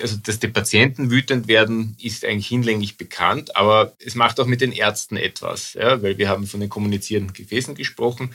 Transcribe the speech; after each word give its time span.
Also, 0.00 0.16
dass 0.16 0.38
die 0.38 0.48
Patienten 0.48 1.10
wütend 1.10 1.48
werden, 1.48 1.96
ist 2.00 2.24
eigentlich 2.24 2.48
hinlänglich 2.48 2.98
bekannt, 2.98 3.56
aber 3.56 3.94
es 3.98 4.14
macht 4.14 4.38
auch 4.38 4.46
mit 4.46 4.60
den 4.60 4.72
Ärzten 4.72 5.16
etwas, 5.16 5.72
ja, 5.74 6.02
weil 6.02 6.18
wir 6.18 6.28
haben 6.28 6.46
von 6.46 6.60
den 6.60 6.68
kommunizierenden 6.68 7.32
Gefäßen 7.32 7.74
gesprochen. 7.74 8.34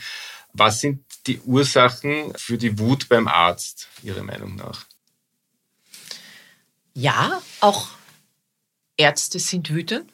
Was 0.52 0.80
sind 0.80 1.04
die 1.26 1.40
Ursachen 1.40 2.32
für 2.36 2.58
die 2.58 2.78
Wut 2.78 3.08
beim 3.08 3.28
Arzt, 3.28 3.88
Ihrer 4.02 4.22
Meinung 4.22 4.56
nach? 4.56 4.86
Ja, 6.94 7.40
auch 7.60 7.88
Ärzte 8.96 9.38
sind 9.38 9.70
wütend. 9.70 10.10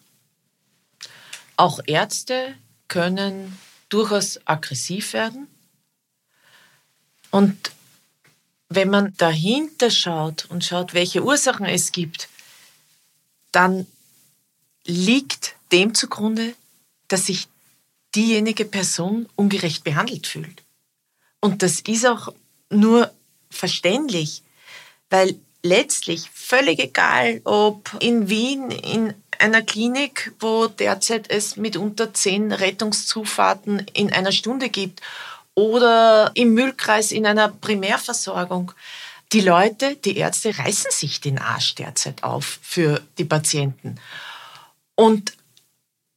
Auch 1.56 1.80
Ärzte 1.86 2.54
können 2.86 3.58
durchaus 3.88 4.40
aggressiv 4.46 5.12
werden. 5.12 5.48
Und 7.30 7.72
wenn 8.68 8.90
man 8.90 9.14
dahinter 9.16 9.90
schaut 9.90 10.46
und 10.50 10.64
schaut, 10.64 10.94
welche 10.94 11.22
Ursachen 11.24 11.66
es 11.66 11.92
gibt, 11.92 12.28
dann 13.52 13.86
liegt 14.84 15.54
dem 15.72 15.94
zugrunde, 15.94 16.54
dass 17.08 17.26
sich 17.26 17.48
diejenige 18.14 18.64
Person 18.64 19.28
ungerecht 19.36 19.84
behandelt 19.84 20.26
fühlt. 20.26 20.62
Und 21.40 21.62
das 21.62 21.80
ist 21.80 22.06
auch 22.06 22.32
nur 22.70 23.12
verständlich, 23.50 24.42
weil 25.08 25.38
letztlich 25.62 26.28
völlig 26.30 26.78
egal, 26.78 27.40
ob 27.44 27.90
in 28.00 28.28
Wien 28.28 28.70
in 28.70 29.14
einer 29.38 29.62
Klinik, 29.62 30.32
wo 30.40 30.66
derzeit 30.66 31.30
es 31.30 31.56
mitunter 31.56 32.12
zehn 32.12 32.52
Rettungszufahrten 32.52 33.86
in 33.92 34.12
einer 34.12 34.32
Stunde 34.32 34.68
gibt 34.68 35.00
oder 35.58 36.30
im 36.34 36.54
Müllkreis 36.54 37.10
in 37.10 37.26
einer 37.26 37.48
Primärversorgung. 37.48 38.70
Die 39.32 39.40
Leute, 39.40 39.96
die 39.96 40.16
Ärzte 40.16 40.56
reißen 40.56 40.92
sich 40.92 41.20
den 41.20 41.40
Arsch 41.40 41.74
derzeit 41.74 42.22
auf 42.22 42.60
für 42.62 43.02
die 43.18 43.24
Patienten. 43.24 43.96
Und 44.94 45.32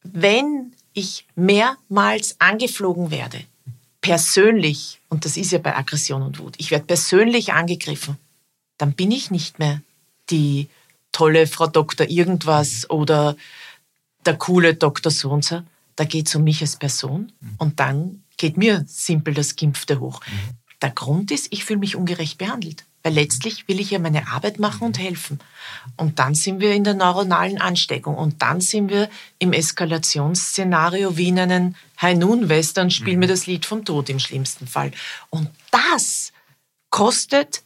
wenn 0.04 0.74
ich 0.94 1.26
mehrmals 1.36 2.36
angeflogen 2.38 3.10
werde, 3.10 3.44
persönlich, 4.00 5.00
und 5.10 5.26
das 5.26 5.38
ist 5.38 5.52
ja 5.52 5.58
bei 5.58 5.76
Aggression 5.76 6.22
und 6.22 6.38
Wut, 6.38 6.54
ich 6.60 6.70
werde 6.70 6.86
persönlich 6.86 7.52
angegriffen, 7.52 8.18
dann 8.78 8.94
bin 8.94 9.10
ich 9.10 9.32
nicht 9.32 9.58
mehr 9.58 9.82
die 10.30 10.70
tolle 11.12 11.48
Frau 11.48 11.66
Doktor 11.66 12.08
irgendwas 12.08 12.88
oder 12.92 13.36
der 14.24 14.38
coole 14.38 14.76
Doktor 14.76 15.10
so 15.10 15.32
und 15.32 15.44
so. 15.44 15.64
Da 15.96 16.06
geht 16.06 16.28
es 16.28 16.36
um 16.36 16.44
mich 16.44 16.62
als 16.62 16.78
Person 16.78 17.32
und 17.58 17.80
dann 17.80 18.24
geht 18.38 18.58
mir 18.58 18.84
simpel 18.88 19.34
das 19.34 19.56
Gimpfte 19.56 20.00
hoch. 20.00 20.22
Mhm. 20.26 20.62
Der 20.82 20.92
Grund 20.92 21.32
ist, 21.32 21.48
ich 21.52 21.64
fühle 21.64 21.80
mich 21.80 21.96
ungerecht 21.96 22.38
behandelt. 22.38 22.86
Weil 23.04 23.14
letztlich 23.14 23.68
will 23.68 23.80
ich 23.80 23.92
ja 23.92 24.00
meine 24.00 24.28
Arbeit 24.28 24.60
machen 24.60 24.86
und 24.86 25.00
helfen. 25.00 25.40
Und 25.98 26.20
dann 26.20 26.36
sind 26.36 26.60
wir 26.60 26.74
in 26.74 26.84
der 26.84 26.94
neuronalen 26.94 27.60
Ansteckung. 27.60 28.16
Und 28.16 28.42
dann 28.44 28.62
sind 28.62 28.90
wir 28.90 29.10
im 29.40 29.54
Eskalationsszenario 29.54 31.18
wie 31.18 31.30
in 31.30 31.40
einem 31.40 31.76
High 32.00 32.18
Noon 32.18 32.50
Western, 32.50 32.92
spielen 32.92 33.20
wir 33.20 33.28
mhm. 33.28 33.32
das 33.32 33.48
Lied 33.48 33.66
vom 33.66 33.86
Tod 33.86 34.10
im 34.10 34.20
schlimmsten 34.20 34.68
Fall. 34.68 34.92
Und 35.32 35.50
das 35.72 36.32
kostet 36.92 37.64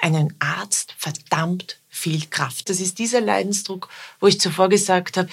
einen 0.00 0.34
Arzt 0.38 0.94
verdammt 0.96 1.78
viel 1.88 2.26
Kraft. 2.26 2.70
Das 2.70 2.80
ist 2.80 2.98
dieser 2.98 3.20
Leidensdruck, 3.20 3.88
wo 4.18 4.26
ich 4.26 4.40
zuvor 4.40 4.68
gesagt 4.68 5.16
habe, 5.16 5.28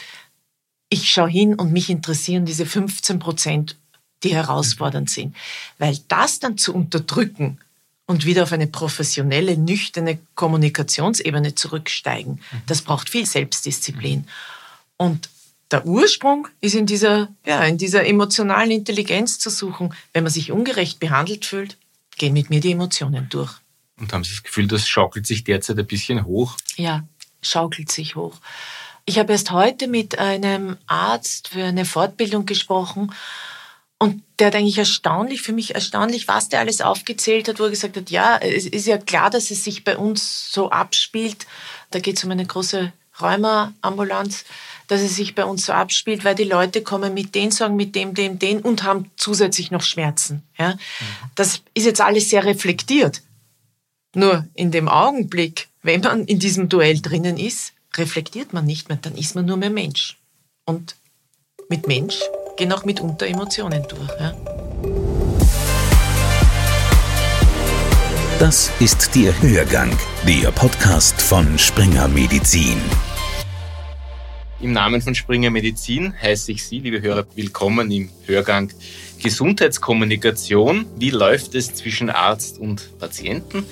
ich 0.92 1.10
schaue 1.10 1.30
hin 1.30 1.56
und 1.56 1.72
mich 1.72 1.90
interessieren 1.90 2.46
diese 2.46 2.66
15 2.66 3.18
Prozent 3.18 3.78
die 4.24 4.36
herausfordernd 4.36 5.10
sind. 5.10 5.36
Weil 5.80 5.98
das 6.08 6.40
dann 6.40 6.58
zu 6.58 6.76
unterdrücken 6.76 7.60
und 8.06 8.26
wieder 8.26 8.44
auf 8.44 8.52
eine 8.52 8.68
professionelle, 8.68 9.58
nüchterne 9.58 10.20
Kommunikationsebene 10.36 11.56
zurücksteigen, 11.56 12.34
mhm. 12.34 12.62
das 12.68 12.82
braucht 12.82 13.10
viel 13.10 13.26
Selbstdisziplin. 13.26 14.28
Und 14.98 15.30
der 15.72 15.86
Ursprung 15.86 16.50
ist 16.60 16.76
in 16.76 16.86
dieser, 16.86 17.30
ja, 17.46 17.64
in 17.64 17.78
dieser 17.78 18.06
emotionalen 18.06 18.72
Intelligenz 18.72 19.40
zu 19.40 19.50
suchen. 19.50 19.94
Wenn 20.14 20.24
man 20.24 20.32
sich 20.32 20.52
ungerecht 20.52 21.00
behandelt 21.00 21.46
fühlt, 21.46 21.78
gehen 22.18 22.34
mit 22.34 22.50
mir 22.50 22.60
die 22.60 22.74
Emotionen 22.74 23.30
durch. 23.30 23.54
Und 23.98 24.12
haben 24.14 24.24
Sie 24.24 24.32
das 24.32 24.44
Gefühl, 24.44 24.68
das 24.68 24.88
schaukelt 24.88 25.26
sich 25.26 25.44
derzeit 25.44 25.80
ein 25.80 25.88
bisschen 25.88 26.26
hoch? 26.26 26.58
Ja, 26.76 27.08
schaukelt 27.42 27.92
sich 27.92 28.16
hoch. 28.16 28.40
Ich 29.06 29.20
habe 29.20 29.34
erst 29.34 29.52
heute 29.52 29.88
mit 29.88 30.20
einem 30.20 30.78
Arzt 30.88 31.50
für 31.50 31.64
eine 31.64 31.86
Fortbildung 31.86 32.46
gesprochen 32.46 33.12
und 33.98 34.24
der 34.40 34.48
hat 34.48 34.56
eigentlich 34.56 34.80
erstaunlich, 34.80 35.44
für 35.44 35.54
mich 35.54 35.76
erstaunlich, 35.76 36.28
was 36.28 36.50
der 36.50 36.60
alles 36.60 36.82
aufgezählt 36.82 37.48
hat, 37.48 37.60
wo 37.60 37.66
er 37.66 37.70
gesagt 37.70 37.98
hat, 37.98 38.10
ja, 38.10 38.38
es 38.38 38.66
ist 38.66 38.88
ja 38.88 38.98
klar, 38.98 39.30
dass 39.30 39.52
es 39.52 39.64
sich 39.64 39.84
bei 39.84 39.96
uns 39.96 40.52
so 40.52 40.72
abspielt. 40.72 41.46
Da 41.92 42.00
geht 42.00 42.18
es 42.18 42.24
um 42.24 42.32
eine 42.32 42.46
große 42.46 42.92
Rheumaambulanz, 43.22 44.46
dass 44.88 45.02
es 45.02 45.16
sich 45.16 45.36
bei 45.36 45.46
uns 45.46 45.68
so 45.68 45.74
abspielt, 45.74 46.26
weil 46.26 46.34
die 46.34 46.46
Leute 46.46 46.82
kommen 46.82 47.14
mit 47.14 47.36
den 47.36 47.52
Sorgen, 47.52 47.76
mit 47.76 47.96
dem, 47.96 48.14
dem, 48.14 48.40
dem 48.40 48.62
und 48.62 48.84
haben 48.84 49.12
zusätzlich 49.18 49.70
noch 49.70 49.84
Schmerzen. 49.84 50.42
Ja? 50.58 50.74
Mhm. 50.74 50.80
Das 51.36 51.62
ist 51.74 51.86
jetzt 51.86 52.02
alles 52.02 52.30
sehr 52.30 52.44
reflektiert. 52.44 53.22
Nur 54.16 54.48
in 54.56 54.72
dem 54.72 54.90
Augenblick, 54.90 55.68
wenn 55.84 56.02
man 56.02 56.26
in 56.26 56.40
diesem 56.40 56.70
Duell 56.70 57.00
drinnen 57.00 57.38
ist, 57.38 57.74
reflektiert 57.98 58.54
man 58.54 58.66
nicht 58.66 58.90
mehr, 58.90 58.98
dann 59.02 59.16
ist 59.16 59.36
man 59.36 59.46
nur 59.46 59.58
mehr 59.58 59.70
Mensch. 59.70 60.18
Und 60.66 60.96
mit 61.70 61.88
Mensch 61.88 62.20
gehen 62.58 62.72
auch 62.72 62.86
mitunter 62.86 63.28
Emotionen 63.28 63.86
durch. 63.88 64.10
Ja? 64.20 64.34
Das 68.40 68.72
ist 68.80 69.14
der 69.14 69.40
Hörgang, 69.42 69.96
der 70.26 70.52
Podcast 70.52 71.22
von 71.22 71.60
Springer 71.60 72.08
Medizin. 72.08 72.82
Im 74.62 74.74
Namen 74.74 75.02
von 75.02 75.14
Springer 75.14 75.50
Medizin 75.50 76.14
heiße 76.22 76.54
ich 76.54 76.64
Sie, 76.64 76.80
liebe 76.80 77.02
Hörer, 77.02 77.26
willkommen 77.36 77.92
im 77.92 78.10
Hörgang 78.26 78.72
Gesundheitskommunikation. 79.22 80.86
Wie 80.98 81.10
läuft 81.10 81.56
es 81.56 81.76
zwischen 81.76 82.10
Arzt 82.10 82.58
und 82.58 82.98
Patienten 83.00 83.66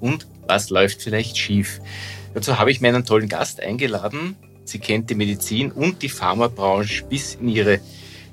und 0.00 0.26
was 0.46 0.70
läuft 0.70 1.02
vielleicht 1.02 1.36
schief? 1.36 1.80
Dazu 2.36 2.58
habe 2.58 2.70
ich 2.70 2.82
meinen 2.82 3.02
tollen 3.06 3.30
Gast 3.30 3.62
eingeladen. 3.62 4.36
Sie 4.66 4.78
kennt 4.78 5.08
die 5.08 5.14
Medizin 5.14 5.72
und 5.72 6.02
die 6.02 6.10
Pharmabranche 6.10 7.04
bis 7.04 7.36
in 7.36 7.48
ihre 7.48 7.80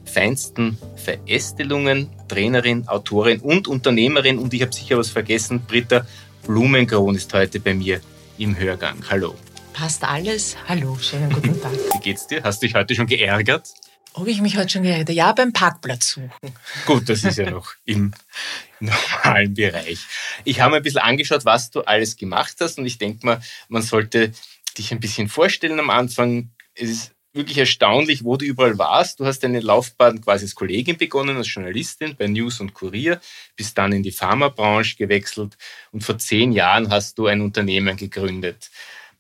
feinsten 0.03 0.77
Verästelungen, 0.97 2.09
Trainerin, 2.27 2.85
Autorin 2.89 3.39
und 3.39 3.69
Unternehmerin. 3.69 4.39
Und 4.39 4.53
ich 4.53 4.61
habe 4.61 4.73
sicher 4.73 4.97
was 4.97 5.07
vergessen. 5.07 5.61
Britta 5.65 6.05
Blumenkron 6.45 7.15
ist 7.15 7.33
heute 7.33 7.61
bei 7.61 7.73
mir 7.73 8.01
im 8.37 8.57
Hörgang. 8.57 8.97
Hallo. 9.09 9.35
Passt 9.71 10.03
alles. 10.03 10.57
Hallo, 10.67 10.97
schönen 10.99 11.31
guten 11.31 11.61
Tag. 11.61 11.71
Wie 11.93 11.99
geht's 11.99 12.27
dir? 12.27 12.43
Hast 12.43 12.61
du 12.61 12.67
dich 12.67 12.75
heute 12.75 12.95
schon 12.95 13.07
geärgert? 13.07 13.73
Ob 14.15 14.27
ich 14.27 14.41
mich 14.41 14.57
heute 14.57 14.67
schon 14.67 14.83
geärgert 14.83 15.07
habe? 15.07 15.13
Ja, 15.13 15.31
beim 15.31 15.53
Parkplatz 15.53 16.09
suchen. 16.09 16.53
Gut, 16.85 17.07
das 17.07 17.23
ist 17.23 17.37
ja 17.37 17.49
noch 17.49 17.71
im 17.85 18.11
normalen 18.85 19.53
Bereich. 19.55 19.99
Ich 20.43 20.61
habe 20.61 20.71
mir 20.71 20.77
ein 20.77 20.83
bisschen 20.83 21.01
angeschaut, 21.01 21.45
was 21.45 21.71
du 21.71 21.81
alles 21.81 22.15
gemacht 22.17 22.55
hast 22.59 22.77
und 22.77 22.85
ich 22.85 22.97
denke 22.97 23.25
mal, 23.25 23.41
man 23.69 23.81
sollte 23.81 24.31
dich 24.77 24.91
ein 24.91 24.99
bisschen 24.99 25.29
vorstellen 25.29 25.79
am 25.79 25.89
Anfang. 25.89 26.49
Es 26.75 26.89
ist 26.89 27.11
wirklich 27.33 27.57
erstaunlich, 27.57 28.23
wo 28.23 28.37
du 28.37 28.45
überall 28.45 28.77
warst. 28.77 29.19
Du 29.19 29.25
hast 29.25 29.39
deine 29.39 29.59
Laufbahn 29.59 30.21
quasi 30.21 30.45
als 30.45 30.55
Kollegin 30.55 30.97
begonnen, 30.97 31.37
als 31.37 31.53
Journalistin 31.53 32.15
bei 32.15 32.27
News 32.27 32.59
und 32.59 32.73
Kurier, 32.73 33.19
bist 33.55 33.77
dann 33.77 33.91
in 33.91 34.03
die 34.03 34.11
Pharmabranche 34.11 34.95
gewechselt 34.95 35.57
und 35.91 36.03
vor 36.03 36.17
zehn 36.17 36.51
Jahren 36.51 36.89
hast 36.89 37.17
du 37.17 37.27
ein 37.27 37.41
Unternehmen 37.41 37.97
gegründet. 37.97 38.69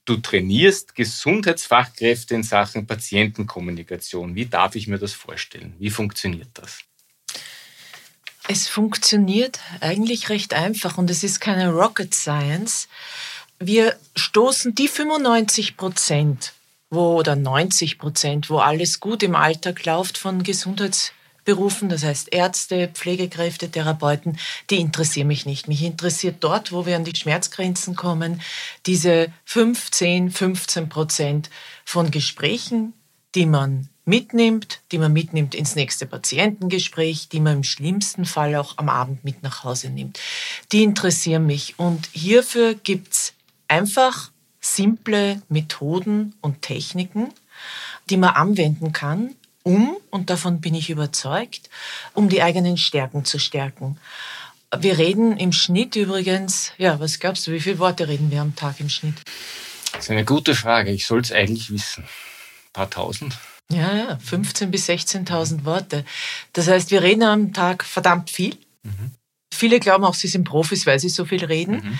Du 0.05 0.17
trainierst 0.17 0.95
Gesundheitsfachkräfte 0.95 2.35
in 2.35 2.43
Sachen 2.43 2.85
Patientenkommunikation. 2.85 4.35
Wie 4.35 4.45
darf 4.45 4.75
ich 4.75 4.87
mir 4.87 4.99
das 4.99 5.13
vorstellen? 5.13 5.75
Wie 5.79 5.89
funktioniert 5.89 6.49
das? 6.53 6.83
Es 8.47 8.67
funktioniert 8.67 9.59
eigentlich 9.79 10.29
recht 10.29 10.53
einfach 10.53 10.97
und 10.97 11.09
es 11.09 11.23
ist 11.23 11.39
keine 11.39 11.71
Rocket 11.71 12.13
Science. 12.13 12.87
Wir 13.59 13.95
stoßen 14.15 14.75
die 14.75 14.87
95 14.87 15.77
Prozent 15.77 16.53
wo 16.93 17.17
oder 17.17 17.35
90 17.35 17.97
Prozent, 17.97 18.49
wo 18.49 18.59
alles 18.59 18.99
gut 18.99 19.23
im 19.23 19.35
Alltag 19.35 19.85
läuft 19.85 20.17
von 20.17 20.43
Gesundheitsberufen, 20.43 21.89
das 21.89 22.03
heißt 22.03 22.33
Ärzte, 22.33 22.89
Pflegekräfte, 22.93 23.69
Therapeuten, 23.69 24.37
die 24.69 24.77
interessieren 24.77 25.27
mich 25.27 25.45
nicht. 25.45 25.67
Mich 25.67 25.83
interessiert 25.83 26.37
dort, 26.41 26.71
wo 26.71 26.85
wir 26.85 26.95
an 26.95 27.05
die 27.05 27.15
Schmerzgrenzen 27.15 27.95
kommen, 27.95 28.41
diese 28.85 29.31
15, 29.45 30.31
15 30.31 30.89
Prozent 30.89 31.49
von 31.85 32.11
Gesprächen, 32.11 32.93
die 33.35 33.45
man 33.45 33.89
mitnimmt, 34.05 34.81
die 34.91 34.97
man 34.97 35.13
mitnimmt 35.13 35.55
ins 35.55 35.75
nächste 35.75 36.05
Patientengespräch, 36.05 37.29
die 37.29 37.39
man 37.39 37.57
im 37.57 37.63
schlimmsten 37.63 38.25
Fall 38.25 38.55
auch 38.55 38.77
am 38.77 38.89
Abend 38.89 39.23
mit 39.23 39.43
nach 39.43 39.63
Hause 39.63 39.89
nimmt. 39.89 40.19
Die 40.71 40.83
interessieren 40.83 41.45
mich. 41.45 41.79
Und 41.79 42.09
hierfür 42.11 42.75
gibt's 42.75 43.33
einfach 43.67 44.31
simple 44.59 45.41
Methoden 45.49 46.33
und 46.41 46.61
Techniken, 46.61 47.29
die 48.09 48.17
man 48.17 48.31
anwenden 48.31 48.91
kann, 48.91 49.35
um, 49.63 49.95
und 50.09 50.29
davon 50.29 50.59
bin 50.59 50.75
ich 50.75 50.89
überzeugt, 50.89 51.69
um 52.13 52.27
die 52.27 52.43
eigenen 52.43 52.75
Stärken 52.77 53.23
zu 53.23 53.39
stärken. 53.39 53.97
Wir 54.77 54.97
reden 54.97 55.37
im 55.37 55.53
Schnitt 55.53 55.95
übrigens, 55.95 56.73
ja, 56.77 56.99
was 56.99 57.19
glaubst 57.19 57.47
du, 57.47 57.51
wie 57.51 57.61
viele 57.61 57.79
Worte 57.79 58.07
reden 58.09 58.29
wir 58.29 58.41
am 58.41 58.55
Tag 58.55 58.81
im 58.81 58.89
Schnitt? 58.89 59.15
Das 59.93 60.05
ist 60.05 60.11
eine 60.11 60.25
gute 60.25 60.53
Frage. 60.55 60.91
Ich 60.91 61.05
soll 61.05 61.21
es 61.21 61.31
eigentlich 61.31 61.71
wissen. 61.71 62.03
Ein 62.73 62.87
paar 62.87 62.89
tausend? 62.89 63.37
Ja, 63.71 63.95
ja, 63.95 64.13
15.000 64.15 64.65
bis 64.67 64.89
16.000 64.89 65.65
Worte. 65.65 66.05
Das 66.53 66.67
heißt, 66.67 66.91
wir 66.91 67.01
reden 67.03 67.23
am 67.23 67.53
Tag 67.53 67.83
verdammt 67.83 68.29
viel. 68.29 68.57
Mhm. 68.83 69.11
Viele 69.53 69.79
glauben 69.79 70.03
auch, 70.03 70.15
sie 70.15 70.27
sind 70.27 70.43
Profis, 70.43 70.85
weil 70.85 70.99
sie 70.99 71.09
so 71.09 71.25
viel 71.25 71.45
reden. 71.45 71.75
Mhm. 71.75 71.99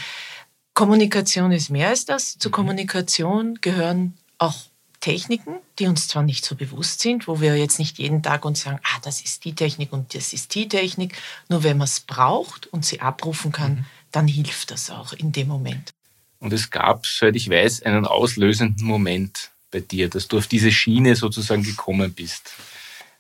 Kommunikation 0.74 1.52
ist 1.52 1.70
mehr 1.70 1.90
als 1.90 2.06
das. 2.06 2.38
Zur 2.40 2.50
mhm. 2.50 2.56
Kommunikation 2.56 3.60
gehören 3.62 4.18
auch 4.40 4.56
Techniken, 5.00 5.58
die 5.80 5.88
uns 5.88 6.08
zwar 6.08 6.24
nicht 6.24 6.46
so 6.46 6.56
bewusst 6.56 7.02
sind, 7.02 7.28
wo 7.28 7.42
wir 7.42 7.56
jetzt 7.58 7.78
nicht 7.78 8.00
jeden 8.00 8.24
Tag 8.24 8.46
uns 8.46 8.62
sagen, 8.62 8.80
ah, 8.84 9.00
das 9.04 9.22
ist 9.22 9.46
die 9.46 9.54
Technik 9.54 9.94
und 9.94 10.16
das 10.16 10.34
ist 10.34 10.56
die 10.56 10.68
Technik. 10.68 11.16
Nur 11.50 11.64
wenn 11.64 11.78
man 11.78 11.86
es 11.86 12.00
braucht 12.00 12.68
und 12.68 12.86
sie 12.86 13.02
abrufen 13.02 13.52
kann, 13.52 13.74
mhm. 13.74 13.86
dann 14.12 14.28
hilft 14.28 14.72
das 14.72 14.90
auch 14.90 15.14
in 15.14 15.32
dem 15.32 15.48
Moment. 15.48 15.92
Und 16.40 16.52
es 16.52 16.72
gab, 16.72 17.06
soweit 17.06 17.36
ich 17.36 17.50
weiß, 17.50 17.84
einen 17.84 18.06
auslösenden 18.06 18.86
Moment 18.86 19.53
bei 19.74 19.82
dir, 19.82 20.10
dass 20.10 20.30
du 20.30 20.38
auf 20.38 20.48
diese 20.48 20.72
Schiene 20.72 21.16
sozusagen 21.16 21.64
gekommen 21.64 22.14
bist. 22.14 22.52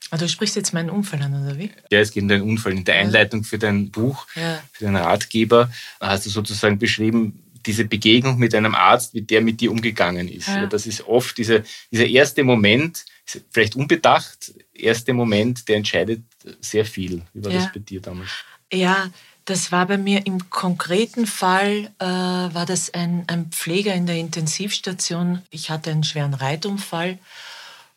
Ah, 0.09 0.17
du 0.17 0.29
sprichst 0.29 0.55
jetzt 0.55 0.73
meinen 0.73 0.89
Unfall 0.89 1.21
an, 1.23 1.43
oder 1.43 1.57
wie? 1.57 1.71
Ja, 1.89 1.99
es 1.99 2.11
geht 2.11 2.23
um 2.23 2.29
deinen 2.29 2.43
Unfall. 2.43 2.73
In 2.73 2.85
der 2.85 2.95
Einleitung 2.95 3.43
für 3.43 3.57
dein 3.57 3.89
Buch, 3.89 4.27
ja. 4.35 4.61
für 4.71 4.85
deinen 4.85 4.97
Ratgeber, 4.97 5.71
hast 5.99 6.27
du 6.27 6.29
sozusagen 6.29 6.77
beschrieben, 6.77 7.43
diese 7.65 7.85
Begegnung 7.85 8.37
mit 8.37 8.53
einem 8.53 8.75
Arzt, 8.75 9.13
wie 9.13 9.21
der 9.21 9.41
mit 9.41 9.59
dir 9.59 9.71
umgegangen 9.71 10.27
ist. 10.27 10.49
Ja. 10.49 10.67
Das 10.67 10.85
ist 10.85 11.07
oft 11.07 11.37
diese, 11.37 11.63
dieser 11.91 12.05
erste 12.05 12.43
Moment, 12.43 13.05
vielleicht 13.49 13.75
unbedacht, 13.75 14.53
erste 14.73 15.13
Moment, 15.13 15.67
der 15.67 15.77
entscheidet 15.77 16.21
sehr 16.59 16.85
viel. 16.85 17.23
Wie 17.33 17.45
war 17.45 17.51
ja. 17.51 17.61
das 17.61 17.71
bei 17.71 17.79
dir 17.79 18.01
damals? 18.01 18.29
Ja, 18.71 19.09
das 19.45 19.71
war 19.71 19.85
bei 19.87 19.97
mir 19.97 20.25
im 20.25 20.49
konkreten 20.49 21.27
Fall, 21.27 21.91
äh, 21.99 22.05
war 22.05 22.65
das 22.65 22.93
ein, 22.93 23.25
ein 23.27 23.47
Pfleger 23.47 23.93
in 23.93 24.05
der 24.05 24.17
Intensivstation. 24.17 25.41
Ich 25.49 25.69
hatte 25.69 25.91
einen 25.91 26.03
schweren 26.03 26.33
Reitunfall 26.33 27.19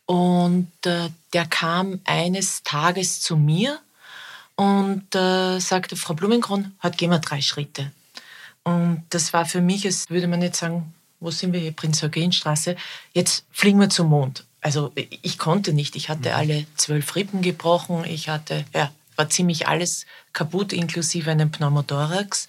und 0.06 0.70
äh, 0.84 1.08
der 1.32 1.46
kam 1.46 2.00
eines 2.04 2.62
Tages 2.62 3.20
zu 3.20 3.36
mir 3.36 3.78
und 4.56 5.14
äh, 5.14 5.58
sagte, 5.60 5.96
Frau 5.96 6.14
Blumenkron, 6.14 6.72
heute 6.82 6.96
gehen 6.96 7.10
wir 7.10 7.18
drei 7.18 7.40
Schritte. 7.40 7.92
Und 8.64 9.04
das 9.10 9.32
war 9.32 9.46
für 9.46 9.60
mich, 9.60 9.84
als 9.84 10.10
würde 10.10 10.26
man 10.26 10.42
jetzt 10.42 10.58
sagen, 10.58 10.92
wo 11.20 11.30
sind 11.30 11.52
wir 11.52 11.60
hier, 11.60 11.72
Prinz 11.72 12.02
Eugenstraße, 12.02 12.76
jetzt 13.12 13.44
fliegen 13.52 13.80
wir 13.80 13.90
zum 13.90 14.08
Mond. 14.08 14.44
Also 14.60 14.92
ich 14.96 15.38
konnte 15.38 15.72
nicht, 15.72 15.94
ich 15.94 16.08
hatte 16.08 16.30
mhm. 16.30 16.34
alle 16.34 16.66
zwölf 16.76 17.14
Rippen 17.14 17.42
gebrochen, 17.42 18.04
ich 18.04 18.28
hatte, 18.28 18.64
ja, 18.74 18.90
war 19.16 19.28
ziemlich 19.28 19.68
alles 19.68 20.06
kaputt, 20.32 20.72
inklusive 20.72 21.30
einem 21.30 21.50
Pneumothorax. 21.50 22.48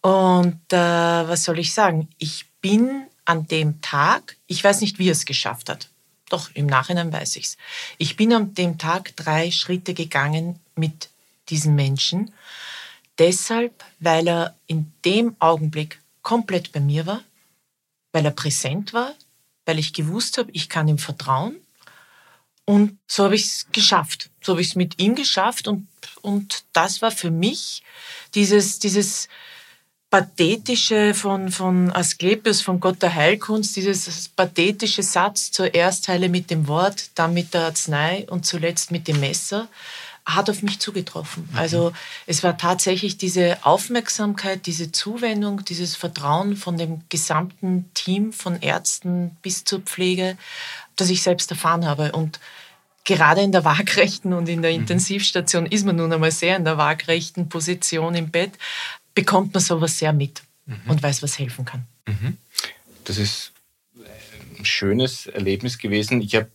Und 0.00 0.60
äh, 0.72 0.76
was 0.76 1.44
soll 1.44 1.58
ich 1.58 1.74
sagen? 1.74 2.08
Ich 2.18 2.46
bin 2.60 3.06
an 3.24 3.46
dem 3.46 3.80
Tag, 3.80 4.36
ich 4.46 4.62
weiß 4.62 4.80
nicht, 4.80 4.98
wie 4.98 5.08
er 5.08 5.12
es 5.12 5.26
geschafft 5.26 5.68
hat. 5.68 5.88
Doch, 6.30 6.50
im 6.54 6.66
Nachhinein 6.66 7.12
weiß 7.12 7.36
ich 7.36 7.46
es. 7.46 7.56
Ich 7.96 8.16
bin 8.16 8.32
an 8.32 8.54
dem 8.54 8.78
Tag 8.78 9.16
drei 9.16 9.50
Schritte 9.50 9.94
gegangen 9.94 10.60
mit 10.74 11.08
diesen 11.48 11.74
Menschen 11.74 12.32
deshalb, 13.18 13.84
weil 14.00 14.28
er 14.28 14.56
in 14.66 14.92
dem 15.04 15.36
Augenblick 15.38 16.00
komplett 16.22 16.72
bei 16.72 16.80
mir 16.80 17.06
war, 17.06 17.22
weil 18.12 18.24
er 18.24 18.30
präsent 18.30 18.92
war, 18.92 19.14
weil 19.66 19.78
ich 19.78 19.92
gewusst 19.92 20.38
habe, 20.38 20.50
ich 20.52 20.68
kann 20.68 20.88
ihm 20.88 20.98
vertrauen. 20.98 21.56
Und 22.68 22.98
so 23.06 23.24
habe 23.24 23.34
ich 23.34 23.46
es 23.46 23.66
geschafft. 23.72 24.28
So 24.42 24.52
habe 24.52 24.60
ich 24.60 24.68
es 24.68 24.74
mit 24.74 25.00
ihm 25.00 25.14
geschafft. 25.14 25.68
Und, 25.68 25.88
und 26.20 26.64
das 26.74 27.00
war 27.00 27.10
für 27.10 27.30
mich 27.30 27.82
dieses, 28.34 28.78
dieses 28.78 29.28
pathetische 30.10 31.14
von, 31.14 31.50
von 31.50 31.90
Asklepios, 31.90 32.60
von 32.60 32.78
Gott 32.78 33.00
der 33.00 33.14
Heilkunst, 33.14 33.74
dieses 33.74 34.28
pathetische 34.28 35.02
Satz, 35.02 35.50
zuerst 35.50 36.08
heile 36.08 36.28
mit 36.28 36.50
dem 36.50 36.68
Wort, 36.68 37.08
dann 37.14 37.32
mit 37.32 37.54
der 37.54 37.62
Arznei 37.62 38.26
und 38.28 38.44
zuletzt 38.44 38.90
mit 38.90 39.08
dem 39.08 39.18
Messer 39.18 39.68
hat 40.26 40.50
auf 40.50 40.62
mich 40.62 40.78
zugetroffen. 40.78 41.48
Mhm. 41.50 41.58
Also 41.58 41.92
es 42.26 42.42
war 42.42 42.58
tatsächlich 42.58 43.16
diese 43.16 43.64
Aufmerksamkeit, 43.64 44.66
diese 44.66 44.92
Zuwendung, 44.92 45.64
dieses 45.64 45.96
Vertrauen 45.96 46.54
von 46.54 46.76
dem 46.76 47.00
gesamten 47.08 47.88
Team 47.94 48.34
von 48.34 48.60
Ärzten 48.60 49.38
bis 49.40 49.64
zur 49.64 49.80
Pflege, 49.80 50.36
das 51.00 51.10
ich 51.10 51.22
selbst 51.22 51.50
erfahren 51.50 51.86
habe. 51.86 52.12
Und 52.12 52.40
gerade 53.04 53.40
in 53.40 53.52
der 53.52 53.64
waagrechten 53.64 54.32
und 54.32 54.48
in 54.48 54.62
der 54.62 54.72
mhm. 54.72 54.80
Intensivstation 54.80 55.66
ist 55.66 55.86
man 55.86 55.96
nun 55.96 56.12
einmal 56.12 56.30
sehr 56.30 56.56
in 56.56 56.64
der 56.64 56.76
waagrechten 56.76 57.48
Position 57.48 58.14
im 58.14 58.30
Bett, 58.30 58.52
bekommt 59.14 59.54
man 59.54 59.62
sowas 59.62 59.98
sehr 59.98 60.12
mit 60.12 60.42
mhm. 60.66 60.80
und 60.86 61.02
weiß, 61.02 61.22
was 61.22 61.38
helfen 61.38 61.64
kann. 61.64 61.86
Mhm. 62.06 62.36
Das 63.04 63.16
ist 63.16 63.52
ein 64.58 64.64
schönes 64.64 65.26
Erlebnis 65.26 65.78
gewesen. 65.78 66.20
Ich 66.20 66.34
habe 66.34 66.50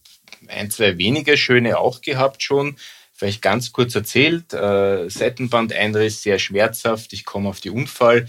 ein, 0.48 0.70
zwei 0.70 0.98
weniger 0.98 1.38
schöne 1.38 1.78
auch 1.78 2.02
gehabt 2.02 2.44
schon. 2.44 2.76
Vielleicht 3.14 3.42
ganz 3.42 3.72
kurz 3.72 3.96
erzählt, 3.96 4.54
äh, 4.54 5.10
Seitenbandeinriss, 5.10 6.24
sehr 6.24 6.40
schmerzhaft, 6.40 7.14
ich 7.14 7.26
komme 7.26 7.50
auf 7.50 7.62
die 7.62 7.70
Unfall. 7.70 8.28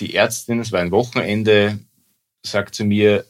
Die 0.00 0.14
Ärztin, 0.14 0.60
es 0.60 0.70
war 0.70 0.80
ein 0.80 0.90
Wochenende, 0.90 1.78
sagt 2.42 2.74
zu 2.74 2.84
mir, 2.84 3.24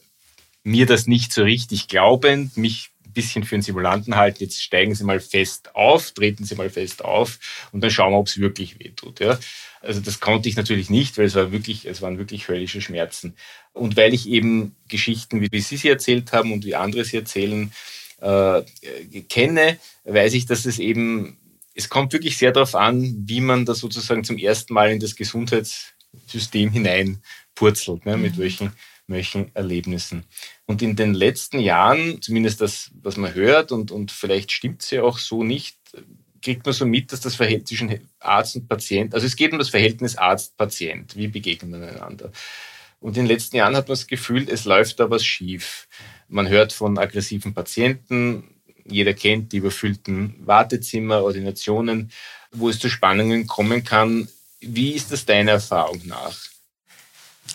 mir 0.63 0.85
das 0.85 1.07
nicht 1.07 1.33
so 1.33 1.43
richtig 1.43 1.87
glaubend, 1.87 2.57
mich 2.57 2.89
ein 3.05 3.13
bisschen 3.13 3.43
für 3.43 3.55
einen 3.55 3.61
Simulanten 3.61 4.15
halten, 4.15 4.39
jetzt 4.41 4.61
steigen 4.61 4.95
Sie 4.95 5.03
mal 5.03 5.19
fest 5.19 5.75
auf, 5.75 6.11
treten 6.11 6.45
Sie 6.45 6.55
mal 6.55 6.69
fest 6.69 7.03
auf 7.03 7.39
und 7.71 7.81
dann 7.81 7.91
schauen 7.91 8.13
wir, 8.13 8.17
ob 8.17 8.27
es 8.27 8.37
wirklich 8.37 8.79
wehtut. 8.79 9.19
Ja. 9.19 9.37
Also 9.81 9.99
das 9.99 10.19
konnte 10.19 10.47
ich 10.47 10.55
natürlich 10.55 10.89
nicht, 10.89 11.17
weil 11.17 11.25
es, 11.25 11.35
war 11.35 11.51
wirklich, 11.51 11.85
es 11.85 12.01
waren 12.01 12.17
wirklich 12.17 12.47
höllische 12.47 12.81
Schmerzen. 12.81 13.35
Und 13.73 13.97
weil 13.97 14.13
ich 14.13 14.27
eben 14.29 14.75
Geschichten, 14.87 15.41
wie 15.41 15.59
Sie 15.59 15.77
sie 15.77 15.89
erzählt 15.89 16.31
haben 16.31 16.53
und 16.53 16.65
wie 16.65 16.75
andere 16.75 17.03
sie 17.03 17.17
erzählen, 17.17 17.71
äh, 18.21 18.63
kenne, 19.27 19.77
weiß 20.05 20.33
ich, 20.33 20.45
dass 20.45 20.65
es 20.65 20.79
eben, 20.79 21.37
es 21.75 21.89
kommt 21.89 22.13
wirklich 22.13 22.37
sehr 22.37 22.53
darauf 22.53 22.75
an, 22.75 23.23
wie 23.25 23.41
man 23.41 23.65
da 23.65 23.75
sozusagen 23.75 24.23
zum 24.23 24.37
ersten 24.37 24.73
Mal 24.73 24.91
in 24.91 24.99
das 24.99 25.15
Gesundheitssystem 25.15 26.71
hineinpurzelt, 26.71 28.05
ne, 28.05 28.15
mit 28.15 28.37
mhm. 28.37 28.41
welchen, 28.41 28.71
welchen 29.07 29.53
Erlebnissen. 29.55 30.23
Und 30.65 30.81
in 30.81 30.95
den 30.95 31.13
letzten 31.13 31.59
Jahren, 31.59 32.21
zumindest 32.21 32.61
das, 32.61 32.91
was 33.01 33.17
man 33.17 33.33
hört, 33.33 33.71
und, 33.71 33.91
und 33.91 34.11
vielleicht 34.11 34.51
stimmt 34.51 34.81
es 34.81 34.91
ja 34.91 35.03
auch 35.03 35.17
so 35.17 35.43
nicht, 35.43 35.77
kriegt 36.41 36.65
man 36.65 36.73
so 36.73 36.85
mit, 36.85 37.11
dass 37.11 37.21
das 37.21 37.35
Verhältnis 37.35 37.69
zwischen 37.69 38.09
Arzt 38.19 38.55
und 38.55 38.67
Patient, 38.67 39.13
also 39.13 39.25
es 39.25 39.35
geht 39.35 39.51
um 39.51 39.59
das 39.59 39.69
Verhältnis 39.69 40.17
Arzt-Patient, 40.17 41.15
wie 41.15 41.27
begegnen 41.27 41.71
man 41.71 41.83
einander. 41.83 42.31
Und 42.99 43.17
in 43.17 43.23
den 43.23 43.27
letzten 43.27 43.57
Jahren 43.57 43.75
hat 43.75 43.87
man 43.87 43.93
das 43.93 44.07
Gefühl, 44.07 44.47
es 44.49 44.65
läuft 44.65 44.99
da 44.99 45.09
was 45.09 45.25
schief. 45.25 45.87
Man 46.27 46.47
hört 46.47 46.71
von 46.71 46.97
aggressiven 46.97 47.53
Patienten, 47.53 48.53
jeder 48.85 49.13
kennt 49.13 49.51
die 49.51 49.57
überfüllten 49.57 50.35
Wartezimmer, 50.39 51.23
Ordinationen, 51.23 52.11
wo 52.51 52.69
es 52.69 52.79
zu 52.79 52.89
Spannungen 52.89 53.47
kommen 53.47 53.83
kann. 53.83 54.27
Wie 54.59 54.91
ist 54.91 55.11
das 55.11 55.25
deiner 55.25 55.53
Erfahrung 55.53 56.01
nach? 56.05 56.37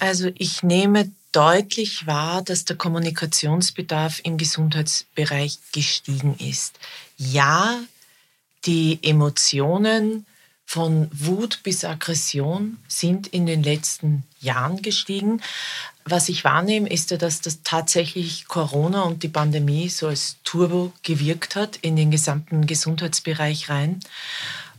Also 0.00 0.30
ich 0.36 0.62
nehme 0.62 1.10
deutlich 1.38 2.04
wahr, 2.08 2.42
dass 2.42 2.64
der 2.64 2.74
Kommunikationsbedarf 2.74 4.18
im 4.24 4.38
Gesundheitsbereich 4.38 5.60
gestiegen 5.70 6.34
ist. 6.36 6.80
Ja, 7.16 7.78
die 8.66 8.98
Emotionen 9.02 10.26
von 10.66 11.08
Wut 11.12 11.60
bis 11.62 11.84
Aggression 11.84 12.78
sind 12.88 13.28
in 13.28 13.46
den 13.46 13.62
letzten 13.62 14.24
Jahren 14.40 14.82
gestiegen. 14.82 15.40
Was 16.04 16.28
ich 16.28 16.42
wahrnehme, 16.42 16.88
ist 16.88 17.12
ja, 17.12 17.16
dass 17.16 17.40
das 17.40 17.62
tatsächlich 17.62 18.48
Corona 18.48 19.02
und 19.02 19.22
die 19.22 19.28
Pandemie 19.28 19.88
so 19.90 20.08
als 20.08 20.38
Turbo 20.42 20.92
gewirkt 21.04 21.54
hat 21.54 21.76
in 21.76 21.94
den 21.94 22.10
gesamten 22.10 22.66
Gesundheitsbereich 22.66 23.70
rein. 23.70 24.00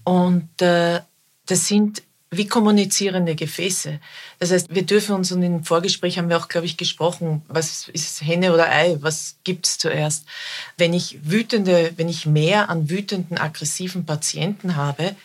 Und 0.04 0.62
äh, 0.62 1.00
das 1.46 1.68
sind 1.68 2.04
wie 2.32 2.48
kommunizierende 2.48 3.36
Gefäße. 3.36 4.00
Das 4.38 4.52
heißt, 4.52 4.74
wir 4.74 4.84
dürfen 4.84 5.16
uns, 5.16 5.32
und 5.32 5.42
im 5.42 5.64
Vorgespräch 5.64 6.18
haben 6.18 6.30
wir 6.30 6.38
auch, 6.38 6.48
glaube 6.48 6.68
ich, 6.68 6.78
gesprochen, 6.78 7.42
was 7.48 7.88
ist 7.88 8.22
Henne 8.22 8.54
oder 8.54 8.70
Ei, 8.70 8.98
was 9.02 9.38
gibt 9.44 9.66
es 9.66 9.78
zuerst? 9.80 10.26
Wenn 10.78 10.94
ich 10.94 11.20
wütende, 11.24 11.94
wenn 11.98 12.08
ich 12.08 12.28
mehr 12.28 12.70
an 12.70 12.90
wütenden, 12.90 13.40
aggressiven 13.40 14.06
Patienten 14.06 14.76
habe, 14.76 15.16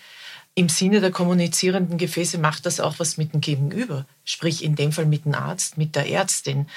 im 0.54 0.68
Sinne 0.68 1.00
der 1.00 1.10
kommunizierenden 1.10 1.98
Gefäße 1.98 2.38
macht 2.38 2.64
das 2.64 2.80
auch 2.80 2.98
was 2.98 3.16
mit 3.16 3.32
dem 3.34 3.40
Gegenüber, 3.40 4.06
sprich 4.24 4.62
in 4.62 4.76
dem 4.76 4.92
Fall 4.92 5.06
mit 5.06 5.24
dem 5.24 5.34
Arzt, 5.34 5.76
mit 5.76 5.96
der 5.96 6.08
Ärztin. 6.08 6.68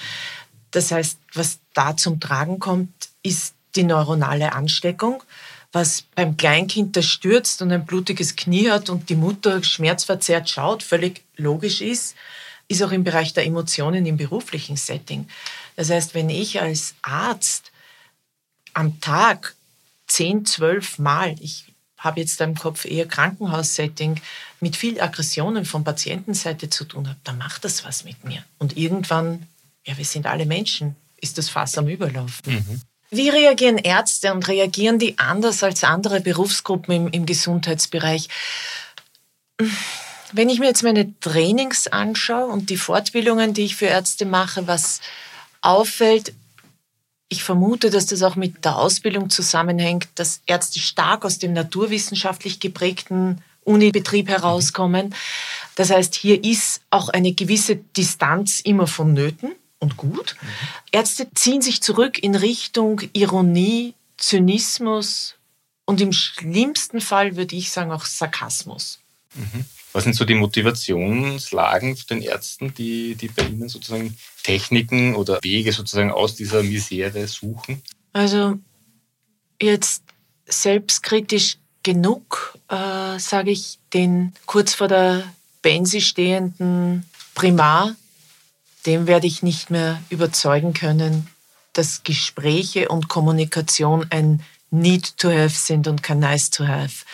Das 0.71 0.91
heißt, 0.91 1.19
was 1.33 1.59
da 1.73 1.95
zum 1.95 2.19
Tragen 2.19 2.59
kommt, 2.59 2.91
ist 3.23 3.53
die 3.75 3.83
neuronale 3.83 4.53
Ansteckung. 4.53 5.23
Was 5.71 6.03
beim 6.15 6.37
Kleinkind, 6.37 6.95
das 6.95 7.05
stürzt 7.05 7.61
und 7.61 7.71
ein 7.71 7.85
blutiges 7.85 8.35
Knie 8.35 8.69
hat 8.69 8.89
und 8.89 9.09
die 9.09 9.15
Mutter 9.15 9.63
schmerzverzerrt 9.63 10.49
schaut, 10.49 10.81
völlig 10.81 11.23
logisch 11.35 11.81
ist, 11.81 12.15
ist 12.67 12.83
auch 12.83 12.91
im 12.91 13.03
Bereich 13.03 13.33
der 13.33 13.45
Emotionen 13.45 14.05
im 14.05 14.17
beruflichen 14.17 14.77
Setting. 14.77 15.27
Das 15.75 15.89
heißt, 15.89 16.13
wenn 16.13 16.29
ich 16.29 16.61
als 16.61 16.95
Arzt 17.01 17.71
am 18.73 18.99
Tag 19.01 19.55
zehn, 20.07 20.45
zwölf 20.45 20.99
Mal, 20.99 21.35
ich 21.39 21.65
habe 21.97 22.19
jetzt 22.19 22.39
im 22.41 22.55
Kopf 22.55 22.85
eher 22.85 23.07
Krankenhaussetting, 23.07 24.21
mit 24.59 24.75
viel 24.75 24.99
Aggressionen 24.99 25.65
von 25.65 25.83
Patientenseite 25.83 26.69
zu 26.69 26.85
tun 26.85 27.07
habe, 27.07 27.19
dann 27.23 27.37
macht 27.37 27.65
das 27.65 27.83
was 27.85 28.03
mit 28.03 28.23
mir. 28.23 28.43
Und 28.57 28.77
irgendwann 28.77 29.47
ja, 29.87 29.97
wir 29.97 30.05
sind 30.05 30.27
alle 30.27 30.45
Menschen, 30.45 30.95
ist 31.19 31.37
das 31.37 31.49
Fass 31.49 31.77
am 31.77 31.87
Überlaufen. 31.87 32.53
Mhm. 32.53 32.81
Wie 33.09 33.29
reagieren 33.29 33.77
Ärzte 33.77 34.33
und 34.33 34.47
reagieren 34.47 34.99
die 34.99 35.17
anders 35.17 35.63
als 35.63 35.83
andere 35.83 36.19
Berufsgruppen 36.19 36.93
im, 36.93 37.07
im 37.07 37.25
Gesundheitsbereich? 37.25 38.27
Wenn 40.33 40.49
ich 40.49 40.59
mir 40.59 40.65
jetzt 40.65 40.83
meine 40.83 41.17
Trainings 41.21 41.87
anschaue 41.87 42.47
und 42.47 42.69
die 42.69 42.77
Fortbildungen, 42.77 43.53
die 43.53 43.63
ich 43.63 43.77
für 43.77 43.85
Ärzte 43.85 44.25
mache, 44.25 44.67
was 44.67 44.99
auffällt, 45.61 46.33
ich 47.29 47.43
vermute, 47.43 47.89
dass 47.89 48.05
das 48.07 48.23
auch 48.23 48.35
mit 48.35 48.63
der 48.65 48.77
Ausbildung 48.77 49.29
zusammenhängt, 49.29 50.07
dass 50.15 50.41
Ärzte 50.45 50.79
stark 50.79 51.23
aus 51.23 51.39
dem 51.39 51.53
naturwissenschaftlich 51.53 52.59
geprägten 52.59 53.41
Unibetrieb 53.63 54.29
herauskommen. 54.29 55.13
Das 55.75 55.89
heißt, 55.89 56.15
hier 56.15 56.43
ist 56.43 56.81
auch 56.89 57.09
eine 57.09 57.33
gewisse 57.33 57.75
Distanz 57.75 58.61
immer 58.61 58.87
vonnöten 58.87 59.55
und 59.79 59.97
gut. 59.97 60.35
Mhm. 60.41 60.47
Ärzte 60.91 61.27
ziehen 61.33 61.61
sich 61.61 61.81
zurück 61.81 62.17
in 62.17 62.35
Richtung 62.35 63.01
Ironie, 63.13 63.93
Zynismus 64.17 65.35
und 65.85 66.01
im 66.01 66.11
schlimmsten 66.11 67.01
Fall 67.01 67.35
würde 67.35 67.55
ich 67.55 67.71
sagen 67.71 67.91
auch 67.91 68.05
Sarkasmus. 68.05 68.99
Mhm. 69.35 69.65
Was 69.93 70.03
sind 70.03 70.15
so 70.15 70.25
die 70.25 70.35
Motivationslagen 70.35 71.95
von 71.95 72.05
den 72.07 72.21
Ärzten, 72.21 72.73
die, 72.73 73.15
die 73.15 73.29
bei 73.29 73.43
Ihnen 73.43 73.69
sozusagen 73.69 74.17
Techniken 74.43 75.15
oder 75.15 75.39
Wege 75.41 75.71
sozusagen 75.71 76.11
aus 76.11 76.35
dieser 76.35 76.61
Misere 76.61 77.27
suchen? 77.27 77.81
Also 78.13 78.59
jetzt 79.61 80.03
selbstkritisch 80.45 81.57
genug, 81.83 82.57
äh, 82.69 83.17
sage 83.17 83.51
ich, 83.51 83.79
den 83.93 84.33
kurz 84.45 84.73
vor 84.73 84.87
der 84.87 85.23
Bensi 85.61 86.01
stehenden 86.01 87.05
Primar 87.33 87.95
dem 88.87 89.05
werde 89.05 89.27
ich 89.27 89.43
nicht 89.43 89.69
mehr 89.69 90.01
überzeugen 90.09 90.73
können, 90.73 91.27
dass 91.73 92.03
Gespräche 92.03 92.89
und 92.89 93.07
Kommunikation 93.07 94.07
ein 94.09 94.41
Need 94.71 95.17
to 95.17 95.29
have 95.29 95.49
sind 95.49 95.87
und 95.87 96.01
kein 96.01 96.19
Nice 96.19 96.49
to 96.49 96.67
have. 96.67 97.05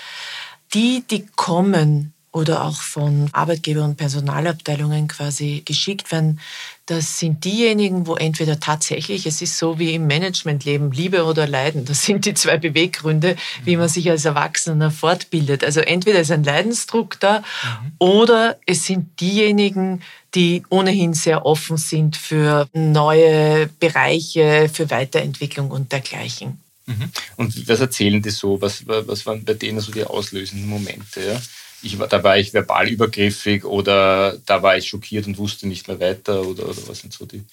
Die, 0.74 1.04
die 1.10 1.26
kommen 1.36 2.14
oder 2.32 2.64
auch 2.64 2.82
von 2.82 3.30
Arbeitgeber- 3.32 3.84
und 3.84 3.96
Personalabteilungen 3.96 5.08
quasi 5.08 5.62
geschickt 5.66 6.12
werden, 6.12 6.40
das 6.88 7.20
sind 7.20 7.46
diejenigen, 7.46 8.08
wo 8.08 8.16
entweder 8.16 8.60
tatsächlich, 8.60 9.28
es 9.28 9.42
ist 9.42 9.58
so 9.58 9.78
wie 9.78 9.94
im 9.94 10.08
Managementleben, 10.08 10.92
Liebe 10.92 11.26
oder 11.26 11.48
Leiden, 11.48 11.86
das 11.86 12.04
sind 12.04 12.26
die 12.26 12.34
zwei 12.34 12.58
Beweggründe, 12.58 13.36
wie 13.64 13.78
man 13.78 13.88
sich 13.88 14.10
als 14.10 14.26
Erwachsener 14.26 14.90
fortbildet. 14.90 15.64
Also 15.64 15.80
entweder 15.80 16.20
ist 16.20 16.32
ein 16.32 16.44
Leidensdruck 16.44 17.20
da 17.20 17.40
mhm. 17.40 17.92
oder 18.00 18.58
es 18.66 18.86
sind 18.86 19.20
diejenigen, 19.22 20.02
die 20.36 20.64
ohnehin 20.70 21.14
sehr 21.14 21.46
offen 21.46 21.78
sind 21.78 22.18
für 22.18 22.68
neue 22.74 23.68
Bereiche, 23.80 24.70
für 24.72 24.90
Weiterentwicklung 24.90 25.72
und 25.72 25.92
dergleichen. 25.92 26.60
Mhm. 26.86 27.12
Und 27.38 27.68
was 27.68 27.80
erzählen 27.80 28.22
die 28.22 28.30
so? 28.30 28.62
Was, 28.62 28.86
was 28.88 29.26
waren 29.26 29.46
bei 29.46 29.54
denen 29.54 29.80
so 29.80 29.92
die 29.92 30.04
auslösenden 30.04 30.68
Momente? 30.68 31.22
Ja? 31.22 31.42
Ich, 31.84 31.98
da 31.98 32.24
war 32.24 32.38
ich 32.38 32.54
verbal 32.54 32.88
übergriffig 32.88 33.66
oder 33.66 34.38
da 34.46 34.64
war 34.64 34.78
ich 34.78 34.88
schockiert 34.88 35.28
und 35.28 35.38
wusste 35.38 35.68
nicht 35.68 35.88
mehr 35.88 36.00
weiter 36.00 36.42
oder, 36.42 36.70
oder 36.70 36.88
was 36.88 37.00
sind 37.00 37.12
so 37.12 37.26
die. 37.26 37.44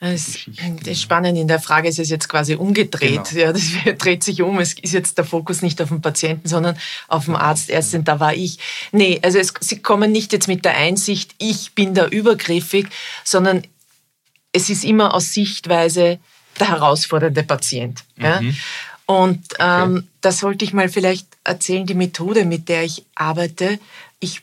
Das, 0.00 0.38
das 0.84 1.00
Spannende 1.00 1.40
in 1.40 1.48
der 1.48 1.60
Frage 1.60 1.88
ist 1.88 1.98
es 1.98 2.08
jetzt 2.08 2.28
quasi 2.28 2.54
umgedreht. 2.54 3.24
Genau. 3.30 3.44
Ja, 3.44 3.52
das 3.52 3.64
dreht 3.98 4.24
sich 4.24 4.40
um. 4.40 4.58
Es 4.58 4.72
ist 4.72 4.94
jetzt 4.94 5.18
der 5.18 5.24
Fokus 5.24 5.60
nicht 5.60 5.82
auf 5.82 5.90
den 5.90 6.00
Patienten, 6.00 6.48
sondern 6.48 6.78
auf 7.08 7.26
den 7.26 7.36
Arzt, 7.36 7.68
Ärztin, 7.68 8.04
da 8.04 8.20
war 8.20 8.34
ich. 8.34 8.58
Nee, 8.90 9.20
also 9.22 9.38
es, 9.38 9.52
sie 9.60 9.80
kommen 9.82 10.10
nicht 10.10 10.32
jetzt 10.32 10.48
mit 10.48 10.64
der 10.64 10.76
Einsicht, 10.76 11.34
ich 11.38 11.74
bin 11.74 11.94
da 11.94 12.06
übergriffig, 12.06 12.86
sondern 13.22 13.62
es 14.52 14.70
ist 14.70 14.84
immer 14.84 15.12
aus 15.12 15.34
Sichtweise 15.34 16.18
der 16.58 16.68
herausfordernde 16.68 17.42
Patient. 17.42 18.04
Ja? 18.16 18.40
Mhm. 19.08 19.14
Und 19.14 19.44
ähm, 19.58 19.96
okay. 19.96 20.06
da 20.20 20.32
sollte 20.32 20.64
ich 20.64 20.72
mal 20.72 20.88
vielleicht 20.88 21.26
erzählen, 21.44 21.86
die 21.86 21.94
Methode, 21.94 22.44
mit 22.44 22.68
der 22.68 22.84
ich 22.84 23.04
arbeite. 23.14 23.78
Ich 24.20 24.42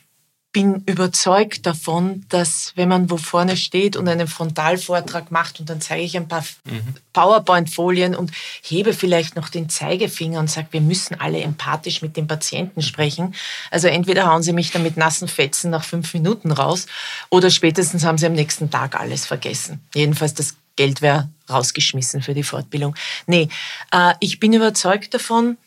bin 0.52 0.82
überzeugt 0.84 1.64
davon, 1.64 2.26
dass 2.28 2.72
wenn 2.76 2.88
man 2.88 3.08
wo 3.08 3.16
vorne 3.16 3.56
steht 3.56 3.96
und 3.96 4.06
einen 4.06 4.28
Frontalvortrag 4.28 5.30
macht 5.30 5.60
und 5.60 5.70
dann 5.70 5.80
zeige 5.80 6.02
ich 6.02 6.14
ein 6.14 6.28
paar 6.28 6.44
mhm. 6.64 6.94
PowerPoint-Folien 7.14 8.14
und 8.14 8.32
hebe 8.60 8.92
vielleicht 8.92 9.34
noch 9.34 9.48
den 9.48 9.70
Zeigefinger 9.70 10.38
und 10.38 10.50
sage, 10.50 10.68
wir 10.72 10.82
müssen 10.82 11.18
alle 11.18 11.40
empathisch 11.40 12.02
mit 12.02 12.18
dem 12.18 12.26
Patienten 12.26 12.82
sprechen. 12.82 13.34
Also 13.70 13.88
entweder 13.88 14.30
hauen 14.30 14.42
sie 14.42 14.52
mich 14.52 14.70
dann 14.70 14.82
mit 14.82 14.98
nassen 14.98 15.26
Fetzen 15.26 15.70
nach 15.70 15.84
fünf 15.84 16.12
Minuten 16.12 16.52
raus 16.52 16.86
oder 17.30 17.48
spätestens 17.48 18.04
haben 18.04 18.18
sie 18.18 18.26
am 18.26 18.34
nächsten 18.34 18.70
Tag 18.70 19.00
alles 19.00 19.24
vergessen. 19.24 19.80
Jedenfalls 19.94 20.34
das 20.34 20.54
Geld 20.76 21.02
wäre 21.02 21.30
rausgeschmissen 21.50 22.22
für 22.22 22.34
die 22.34 22.42
Fortbildung. 22.42 22.94
Nee, 23.26 23.48
äh, 23.92 24.14
ich 24.20 24.40
bin 24.40 24.52
überzeugt 24.52 25.14
davon, 25.14 25.58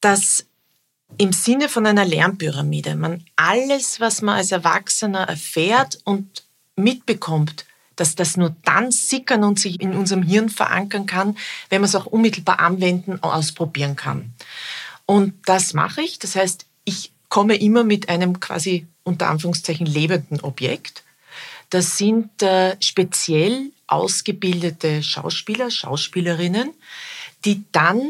dass 0.00 0.46
im 1.16 1.32
Sinne 1.32 1.68
von 1.68 1.86
einer 1.86 2.04
Lernpyramide 2.04 2.94
man 2.94 3.24
alles, 3.36 4.00
was 4.00 4.22
man 4.22 4.36
als 4.36 4.52
Erwachsener 4.52 5.28
erfährt 5.28 5.98
und 6.04 6.44
mitbekommt, 6.76 7.64
dass 7.96 8.14
das 8.14 8.36
nur 8.36 8.54
dann 8.64 8.92
sickern 8.92 9.42
und 9.42 9.58
sich 9.58 9.80
in 9.80 9.94
unserem 9.94 10.22
Hirn 10.22 10.48
verankern 10.48 11.06
kann, 11.06 11.36
wenn 11.68 11.80
man 11.80 11.88
es 11.88 11.96
auch 11.96 12.06
unmittelbar 12.06 12.60
anwenden 12.60 13.12
und 13.12 13.24
ausprobieren 13.24 13.96
kann. 13.96 14.34
Und 15.06 15.34
das 15.46 15.72
mache 15.72 16.02
ich. 16.02 16.18
Das 16.18 16.36
heißt, 16.36 16.66
ich 16.84 17.12
komme 17.28 17.56
immer 17.56 17.82
mit 17.82 18.08
einem 18.08 18.40
quasi 18.40 18.86
unter 19.02 19.28
Anführungszeichen 19.28 19.86
lebenden 19.86 20.40
Objekt. 20.40 21.02
Das 21.70 21.98
sind 21.98 22.42
äh, 22.42 22.76
speziell 22.80 23.72
ausgebildete 23.86 25.02
Schauspieler, 25.02 25.70
Schauspielerinnen, 25.70 26.72
die 27.44 27.64
dann, 27.72 28.00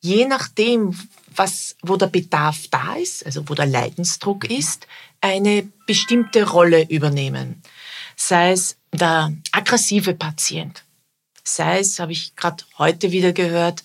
je 0.00 0.26
nachdem, 0.26 0.98
was, 1.34 1.76
wo 1.82 1.96
der 1.96 2.06
Bedarf 2.06 2.68
da 2.70 2.94
ist, 2.94 3.24
also 3.24 3.48
wo 3.48 3.54
der 3.54 3.66
Leidensdruck 3.66 4.50
ist, 4.50 4.86
eine 5.20 5.68
bestimmte 5.86 6.48
Rolle 6.48 6.88
übernehmen. 6.88 7.62
Sei 8.16 8.52
es 8.52 8.76
der 8.92 9.32
aggressive 9.52 10.14
Patient, 10.14 10.84
sei 11.44 11.80
es, 11.80 11.98
habe 11.98 12.12
ich 12.12 12.34
gerade 12.36 12.64
heute 12.78 13.12
wieder 13.12 13.32
gehört, 13.32 13.82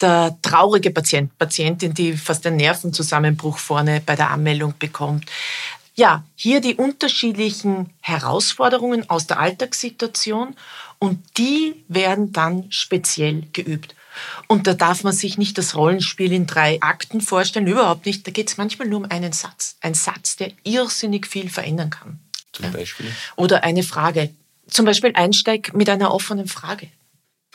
der 0.00 0.36
traurige 0.42 0.90
Patient, 0.90 1.36
Patientin, 1.38 1.94
die 1.94 2.16
fast 2.16 2.46
einen 2.46 2.56
Nervenzusammenbruch 2.56 3.58
vorne 3.58 4.02
bei 4.04 4.14
der 4.14 4.30
Anmeldung 4.30 4.74
bekommt. 4.78 5.24
Ja, 5.96 6.24
hier 6.34 6.60
die 6.60 6.74
unterschiedlichen 6.74 7.90
Herausforderungen 8.02 9.08
aus 9.08 9.26
der 9.26 9.40
Alltagssituation 9.40 10.54
und 10.98 11.38
die 11.38 11.84
werden 11.88 12.32
dann 12.32 12.70
speziell 12.70 13.44
geübt. 13.52 13.94
Und 14.46 14.66
da 14.66 14.74
darf 14.74 15.04
man 15.04 15.14
sich 15.14 15.38
nicht 15.38 15.56
das 15.58 15.74
Rollenspiel 15.74 16.32
in 16.32 16.46
drei 16.46 16.80
Akten 16.82 17.20
vorstellen, 17.20 17.66
überhaupt 17.66 18.06
nicht. 18.06 18.26
Da 18.26 18.30
geht 18.30 18.48
es 18.48 18.58
manchmal 18.58 18.88
nur 18.88 19.00
um 19.00 19.10
einen 19.10 19.32
Satz. 19.32 19.76
Ein 19.80 19.94
Satz, 19.94 20.36
der 20.36 20.52
irrsinnig 20.64 21.26
viel 21.26 21.48
verändern 21.48 21.90
kann. 21.90 22.20
Zum 22.52 22.72
Beispiel? 22.72 23.10
Oder 23.36 23.64
eine 23.64 23.82
Frage. 23.82 24.30
Zum 24.68 24.84
Beispiel 24.84 25.12
einsteig 25.14 25.74
mit 25.74 25.88
einer 25.88 26.12
offenen 26.12 26.48
Frage. 26.48 26.88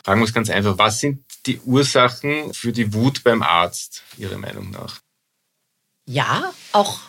Fragen 0.04 0.20
wir 0.20 0.24
uns 0.24 0.34
ganz 0.34 0.50
einfach, 0.50 0.78
was 0.78 0.98
sind 1.00 1.24
die 1.46 1.60
Ursachen 1.60 2.52
für 2.54 2.72
die 2.72 2.92
Wut 2.92 3.22
beim 3.22 3.42
Arzt, 3.42 4.02
Ihrer 4.16 4.38
Meinung 4.38 4.70
nach? 4.70 5.00
Ja, 6.06 6.52
auch 6.72 7.00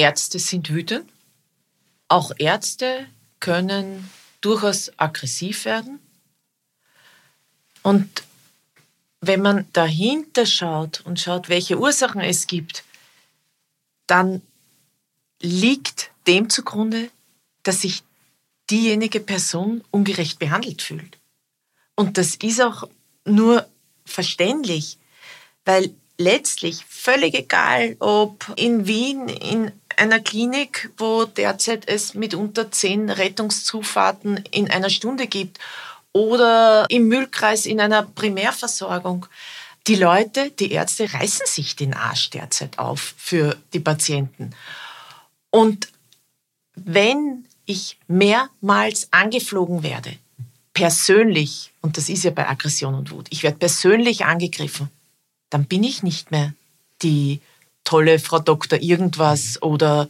Ärzte 0.00 0.38
sind 0.38 0.70
wütend. 0.70 1.06
Auch 2.08 2.32
Ärzte 2.38 3.06
können 3.38 4.10
durchaus 4.40 4.90
aggressiv 4.98 5.66
werden. 5.66 6.00
Und 7.82 8.22
wenn 9.20 9.42
man 9.42 9.66
dahinter 9.74 10.46
schaut 10.46 11.02
und 11.02 11.20
schaut, 11.20 11.50
welche 11.50 11.78
Ursachen 11.78 12.22
es 12.22 12.46
gibt, 12.46 12.82
dann 14.06 14.40
liegt 15.42 16.10
dem 16.26 16.48
zugrunde, 16.48 17.10
dass 17.62 17.82
sich 17.82 18.02
diejenige 18.70 19.20
Person 19.20 19.84
ungerecht 19.90 20.38
behandelt 20.38 20.80
fühlt. 20.80 21.18
Und 21.94 22.16
das 22.16 22.36
ist 22.36 22.62
auch 22.62 22.88
nur 23.26 23.68
verständlich, 24.06 24.96
weil 25.66 25.94
letztlich 26.16 26.84
völlig 26.86 27.34
egal, 27.34 27.96
ob 27.98 28.52
in 28.56 28.86
Wien 28.86 29.28
in 29.28 29.72
einer 30.00 30.18
Klinik, 30.18 30.90
wo 30.96 31.26
derzeit 31.26 31.86
es 31.86 32.14
mitunter 32.14 32.72
zehn 32.72 33.10
Rettungszufahrten 33.10 34.38
in 34.50 34.70
einer 34.70 34.88
Stunde 34.88 35.26
gibt 35.26 35.58
oder 36.12 36.86
im 36.88 37.06
Müllkreis 37.06 37.66
in 37.66 37.80
einer 37.80 38.02
Primärversorgung. 38.02 39.26
Die 39.86 39.96
Leute, 39.96 40.50
die 40.50 40.72
Ärzte 40.72 41.12
reißen 41.12 41.46
sich 41.46 41.76
den 41.76 41.94
Arsch 41.94 42.30
derzeit 42.30 42.78
auf 42.78 43.14
für 43.18 43.56
die 43.74 43.80
Patienten. 43.80 44.54
Und 45.50 45.88
wenn 46.74 47.44
ich 47.66 47.98
mehrmals 48.08 49.08
angeflogen 49.10 49.82
werde, 49.82 50.16
persönlich, 50.72 51.72
und 51.82 51.98
das 51.98 52.08
ist 52.08 52.24
ja 52.24 52.30
bei 52.30 52.48
Aggression 52.48 52.94
und 52.94 53.10
Wut, 53.10 53.26
ich 53.30 53.42
werde 53.42 53.58
persönlich 53.58 54.24
angegriffen, 54.24 54.90
dann 55.50 55.66
bin 55.66 55.84
ich 55.84 56.02
nicht 56.02 56.30
mehr 56.30 56.54
die 57.02 57.40
tolle 57.90 58.20
Frau 58.20 58.38
Doktor 58.38 58.80
irgendwas 58.80 59.60
oder 59.62 60.08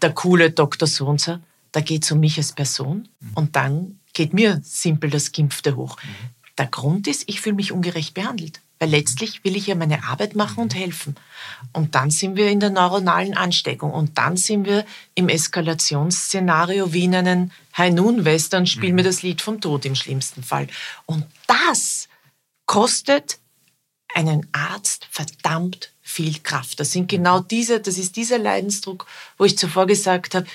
der 0.00 0.12
coole 0.12 0.52
Doktor 0.52 0.86
so 0.86 1.06
und 1.06 1.20
so. 1.20 1.38
Da 1.72 1.80
geht 1.80 2.04
es 2.04 2.12
um 2.12 2.20
mich 2.20 2.38
als 2.38 2.52
Person. 2.52 3.08
Und 3.34 3.56
dann 3.56 3.98
geht 4.12 4.32
mir 4.32 4.60
simpel 4.62 5.10
das 5.10 5.32
Gimpfte 5.32 5.74
hoch. 5.74 5.96
Der 6.56 6.68
Grund 6.68 7.08
ist, 7.08 7.24
ich 7.26 7.40
fühle 7.40 7.56
mich 7.56 7.72
ungerecht 7.72 8.14
behandelt. 8.14 8.60
Weil 8.78 8.90
letztlich 8.90 9.42
will 9.42 9.56
ich 9.56 9.66
ja 9.66 9.74
meine 9.74 10.04
Arbeit 10.04 10.36
machen 10.36 10.62
und 10.62 10.76
helfen. 10.76 11.16
Und 11.72 11.96
dann 11.96 12.12
sind 12.12 12.36
wir 12.36 12.48
in 12.48 12.60
der 12.60 12.70
neuronalen 12.70 13.36
Ansteckung. 13.36 13.90
Und 13.90 14.16
dann 14.16 14.36
sind 14.36 14.64
wir 14.64 14.84
im 15.16 15.28
Eskalationsszenario 15.28 16.92
wie 16.92 17.04
in 17.04 17.16
einem 17.16 17.50
High 17.76 17.92
Noon 17.92 18.24
Western, 18.24 18.66
spiel 18.66 18.92
mir 18.92 19.02
das 19.02 19.22
Lied 19.22 19.42
vom 19.42 19.60
Tod 19.60 19.84
im 19.84 19.96
schlimmsten 19.96 20.44
Fall. 20.44 20.68
Und 21.06 21.26
das 21.48 22.08
kostet 22.66 23.40
einen 24.14 24.46
Arzt 24.52 25.08
verdammt 25.10 25.93
viel 26.14 26.38
Kraft. 26.40 26.78
Das 26.78 26.92
sind 26.92 27.08
genau 27.08 27.40
diese, 27.40 27.80
das 27.80 27.98
ist 27.98 28.14
dieser 28.14 28.38
Leidensdruck, 28.38 29.06
wo 29.36 29.44
ich 29.44 29.58
zuvor 29.58 29.86
gesagt 29.86 30.34
habe, 30.34 30.46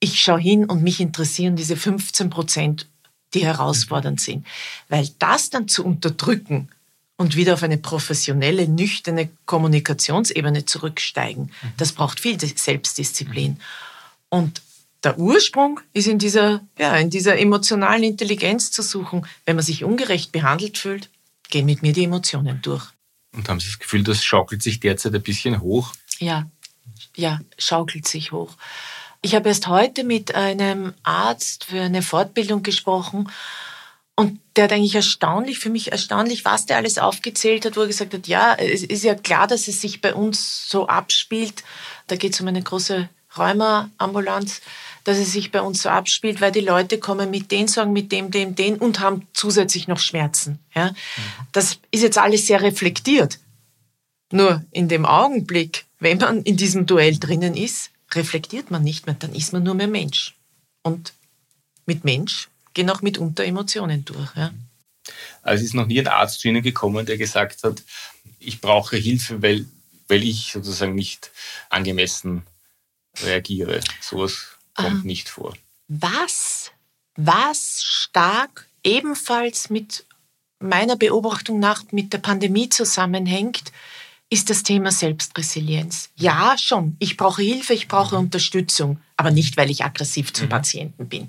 ich 0.00 0.20
schaue 0.20 0.40
hin 0.40 0.64
und 0.64 0.82
mich 0.82 1.00
interessieren 1.00 1.54
diese 1.54 1.76
15 1.76 2.28
Prozent, 2.28 2.88
die 3.32 3.44
herausfordernd 3.44 4.20
sind. 4.20 4.44
Weil 4.88 5.08
das 5.20 5.50
dann 5.50 5.68
zu 5.68 5.84
unterdrücken 5.84 6.68
und 7.16 7.36
wieder 7.36 7.54
auf 7.54 7.62
eine 7.62 7.78
professionelle, 7.78 8.68
nüchterne 8.68 9.30
Kommunikationsebene 9.46 10.66
zurücksteigen, 10.66 11.52
das 11.76 11.92
braucht 11.92 12.18
viel 12.18 12.38
Selbstdisziplin. 12.40 13.60
Und 14.28 14.60
der 15.04 15.18
Ursprung 15.18 15.80
ist 15.92 16.08
in 16.08 16.18
dieser, 16.18 16.62
ja, 16.78 16.96
in 16.96 17.10
dieser 17.10 17.38
emotionalen 17.38 18.02
Intelligenz 18.02 18.72
zu 18.72 18.82
suchen. 18.82 19.24
Wenn 19.44 19.54
man 19.54 19.64
sich 19.64 19.84
ungerecht 19.84 20.32
behandelt 20.32 20.78
fühlt, 20.78 21.10
gehen 21.50 21.66
mit 21.66 21.82
mir 21.82 21.92
die 21.92 22.04
Emotionen 22.04 22.60
durch. 22.62 22.93
Und 23.34 23.48
haben 23.48 23.60
Sie 23.60 23.68
das 23.68 23.78
Gefühl, 23.78 24.04
das 24.04 24.24
schaukelt 24.24 24.62
sich 24.62 24.80
derzeit 24.80 25.14
ein 25.14 25.22
bisschen 25.22 25.60
hoch? 25.60 25.92
Ja, 26.18 26.48
ja, 27.16 27.40
schaukelt 27.58 28.06
sich 28.06 28.32
hoch. 28.32 28.56
Ich 29.22 29.34
habe 29.34 29.48
erst 29.48 29.68
heute 29.68 30.04
mit 30.04 30.34
einem 30.34 30.94
Arzt 31.02 31.64
für 31.64 31.80
eine 31.80 32.02
Fortbildung 32.02 32.62
gesprochen 32.62 33.30
und 34.16 34.38
der 34.54 34.64
hat 34.64 34.72
eigentlich 34.72 34.94
erstaunlich, 34.94 35.58
für 35.58 35.70
mich 35.70 35.90
erstaunlich, 35.90 36.44
was 36.44 36.66
der 36.66 36.76
alles 36.76 36.98
aufgezählt 36.98 37.64
hat, 37.64 37.76
wo 37.76 37.80
er 37.80 37.86
gesagt 37.88 38.14
hat, 38.14 38.28
ja, 38.28 38.54
es 38.54 38.82
ist 38.84 39.02
ja 39.02 39.14
klar, 39.14 39.46
dass 39.46 39.66
es 39.66 39.80
sich 39.80 40.00
bei 40.00 40.14
uns 40.14 40.68
so 40.68 40.86
abspielt. 40.86 41.64
Da 42.06 42.16
geht 42.16 42.34
es 42.34 42.40
um 42.40 42.46
eine 42.46 42.62
große 42.62 43.08
Rheuma-Ambulanz, 43.36 44.60
dass 45.04 45.18
es 45.18 45.32
sich 45.32 45.52
bei 45.52 45.60
uns 45.60 45.82
so 45.82 45.90
abspielt, 45.90 46.40
weil 46.40 46.50
die 46.50 46.60
Leute 46.60 46.98
kommen 46.98 47.30
mit 47.30 47.50
den 47.50 47.68
Sorgen, 47.68 47.92
mit 47.92 48.10
dem, 48.10 48.30
dem, 48.30 48.54
dem 48.54 48.76
und 48.76 49.00
haben 49.00 49.26
zusätzlich 49.34 49.86
noch 49.86 50.00
Schmerzen. 50.00 50.58
Ja? 50.74 50.90
Mhm. 50.90 50.96
Das 51.52 51.78
ist 51.90 52.02
jetzt 52.02 52.18
alles 52.18 52.46
sehr 52.46 52.62
reflektiert. 52.62 53.38
Nur 54.32 54.64
in 54.72 54.88
dem 54.88 55.04
Augenblick, 55.04 55.84
wenn 56.00 56.18
man 56.18 56.42
in 56.42 56.56
diesem 56.56 56.86
Duell 56.86 57.18
drinnen 57.18 57.56
ist, 57.56 57.90
reflektiert 58.14 58.70
man 58.70 58.82
nicht 58.82 59.06
mehr, 59.06 59.16
dann 59.18 59.34
ist 59.34 59.52
man 59.52 59.62
nur 59.62 59.74
mehr 59.74 59.88
Mensch. 59.88 60.34
Und 60.82 61.12
mit 61.86 62.04
Mensch 62.04 62.48
gehen 62.72 62.90
auch 62.90 63.02
mitunter 63.02 63.44
Emotionen 63.44 64.04
durch. 64.04 64.34
Ja. 64.34 64.52
Also 65.42 65.62
es 65.62 65.68
ist 65.68 65.74
noch 65.74 65.86
nie 65.86 66.00
ein 66.00 66.08
Arzt 66.08 66.40
zu 66.40 66.48
Ihnen 66.48 66.62
gekommen, 66.62 67.04
der 67.04 67.18
gesagt 67.18 67.62
hat, 67.62 67.82
ich 68.40 68.60
brauche 68.60 68.96
Hilfe, 68.96 69.42
weil, 69.42 69.66
weil 70.08 70.22
ich 70.22 70.52
sozusagen 70.52 70.94
nicht 70.94 71.30
angemessen 71.68 72.42
reagiere. 73.22 73.80
Sowas 74.00 74.53
kommt 74.74 74.90
ähm, 74.90 75.02
nicht 75.02 75.28
vor. 75.28 75.54
Was, 75.88 76.70
was 77.16 77.82
stark 77.82 78.66
ebenfalls 78.82 79.70
mit 79.70 80.04
meiner 80.58 80.96
Beobachtung 80.96 81.58
nach 81.58 81.84
mit 81.90 82.12
der 82.12 82.18
Pandemie 82.18 82.68
zusammenhängt, 82.68 83.72
ist 84.30 84.50
das 84.50 84.62
Thema 84.62 84.90
Selbstresilienz. 84.90 86.10
Ja, 86.16 86.56
schon. 86.58 86.96
Ich 86.98 87.16
brauche 87.16 87.42
Hilfe, 87.42 87.74
ich 87.74 87.88
brauche 87.88 88.16
mhm. 88.16 88.24
Unterstützung, 88.24 88.98
aber 89.16 89.30
nicht, 89.30 89.56
weil 89.56 89.70
ich 89.70 89.84
aggressiv 89.84 90.32
zum 90.32 90.46
mhm. 90.46 90.50
Patienten 90.50 91.08
bin, 91.08 91.22
mhm. 91.22 91.28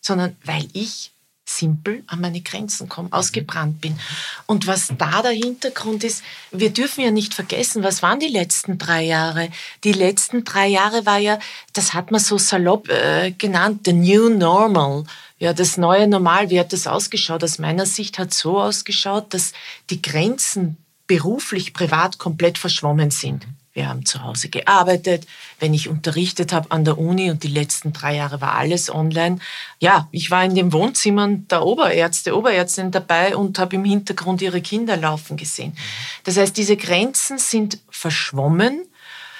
sondern 0.00 0.36
weil 0.44 0.66
ich 0.72 1.10
simpel 1.48 2.02
an 2.08 2.20
meine 2.20 2.40
Grenzen 2.40 2.88
komme, 2.88 3.08
ausgebrannt 3.12 3.80
bin. 3.80 3.98
Und 4.46 4.66
was 4.66 4.92
da 4.98 5.22
der 5.22 5.30
Hintergrund 5.30 6.04
ist, 6.04 6.22
wir 6.50 6.70
dürfen 6.70 7.02
ja 7.02 7.10
nicht 7.10 7.34
vergessen, 7.34 7.82
was 7.82 8.02
waren 8.02 8.20
die 8.20 8.28
letzten 8.28 8.78
drei 8.78 9.04
Jahre? 9.04 9.48
Die 9.84 9.92
letzten 9.92 10.44
drei 10.44 10.66
Jahre 10.66 11.06
war 11.06 11.18
ja, 11.18 11.38
das 11.72 11.94
hat 11.94 12.10
man 12.10 12.20
so 12.20 12.36
salopp 12.36 12.88
äh, 12.88 13.30
genannt, 13.30 13.82
the 13.84 13.92
new 13.92 14.28
normal. 14.28 15.04
Ja, 15.38 15.52
das 15.52 15.76
neue 15.76 16.08
Normal, 16.08 16.48
wie 16.48 16.58
hat 16.58 16.72
das 16.72 16.86
ausgeschaut? 16.86 17.44
Aus 17.44 17.58
meiner 17.58 17.84
Sicht 17.84 18.18
hat 18.18 18.32
so 18.32 18.58
ausgeschaut, 18.58 19.34
dass 19.34 19.52
die 19.90 20.00
Grenzen 20.00 20.78
beruflich, 21.06 21.74
privat 21.74 22.18
komplett 22.18 22.56
verschwommen 22.56 23.10
sind. 23.10 23.46
Wir 23.76 23.88
haben 23.88 24.06
zu 24.06 24.24
Hause 24.24 24.48
gearbeitet, 24.48 25.26
wenn 25.60 25.74
ich 25.74 25.88
unterrichtet 25.88 26.52
habe 26.52 26.70
an 26.70 26.84
der 26.84 26.96
Uni 26.98 27.30
und 27.30 27.42
die 27.42 27.48
letzten 27.48 27.92
drei 27.92 28.16
Jahre 28.16 28.40
war 28.40 28.54
alles 28.54 28.92
online. 28.92 29.38
Ja, 29.80 30.08
ich 30.12 30.30
war 30.30 30.44
in 30.44 30.54
den 30.54 30.72
Wohnzimmern 30.72 31.46
der 31.48 31.62
Oberärzte, 31.62 32.36
Oberärztinnen 32.36 32.90
dabei 32.90 33.36
und 33.36 33.58
habe 33.58 33.76
im 33.76 33.84
Hintergrund 33.84 34.40
ihre 34.40 34.62
Kinder 34.62 34.96
laufen 34.96 35.36
gesehen. 35.36 35.76
Das 36.24 36.38
heißt, 36.38 36.56
diese 36.56 36.76
Grenzen 36.76 37.38
sind 37.38 37.78
verschwommen. 37.90 38.80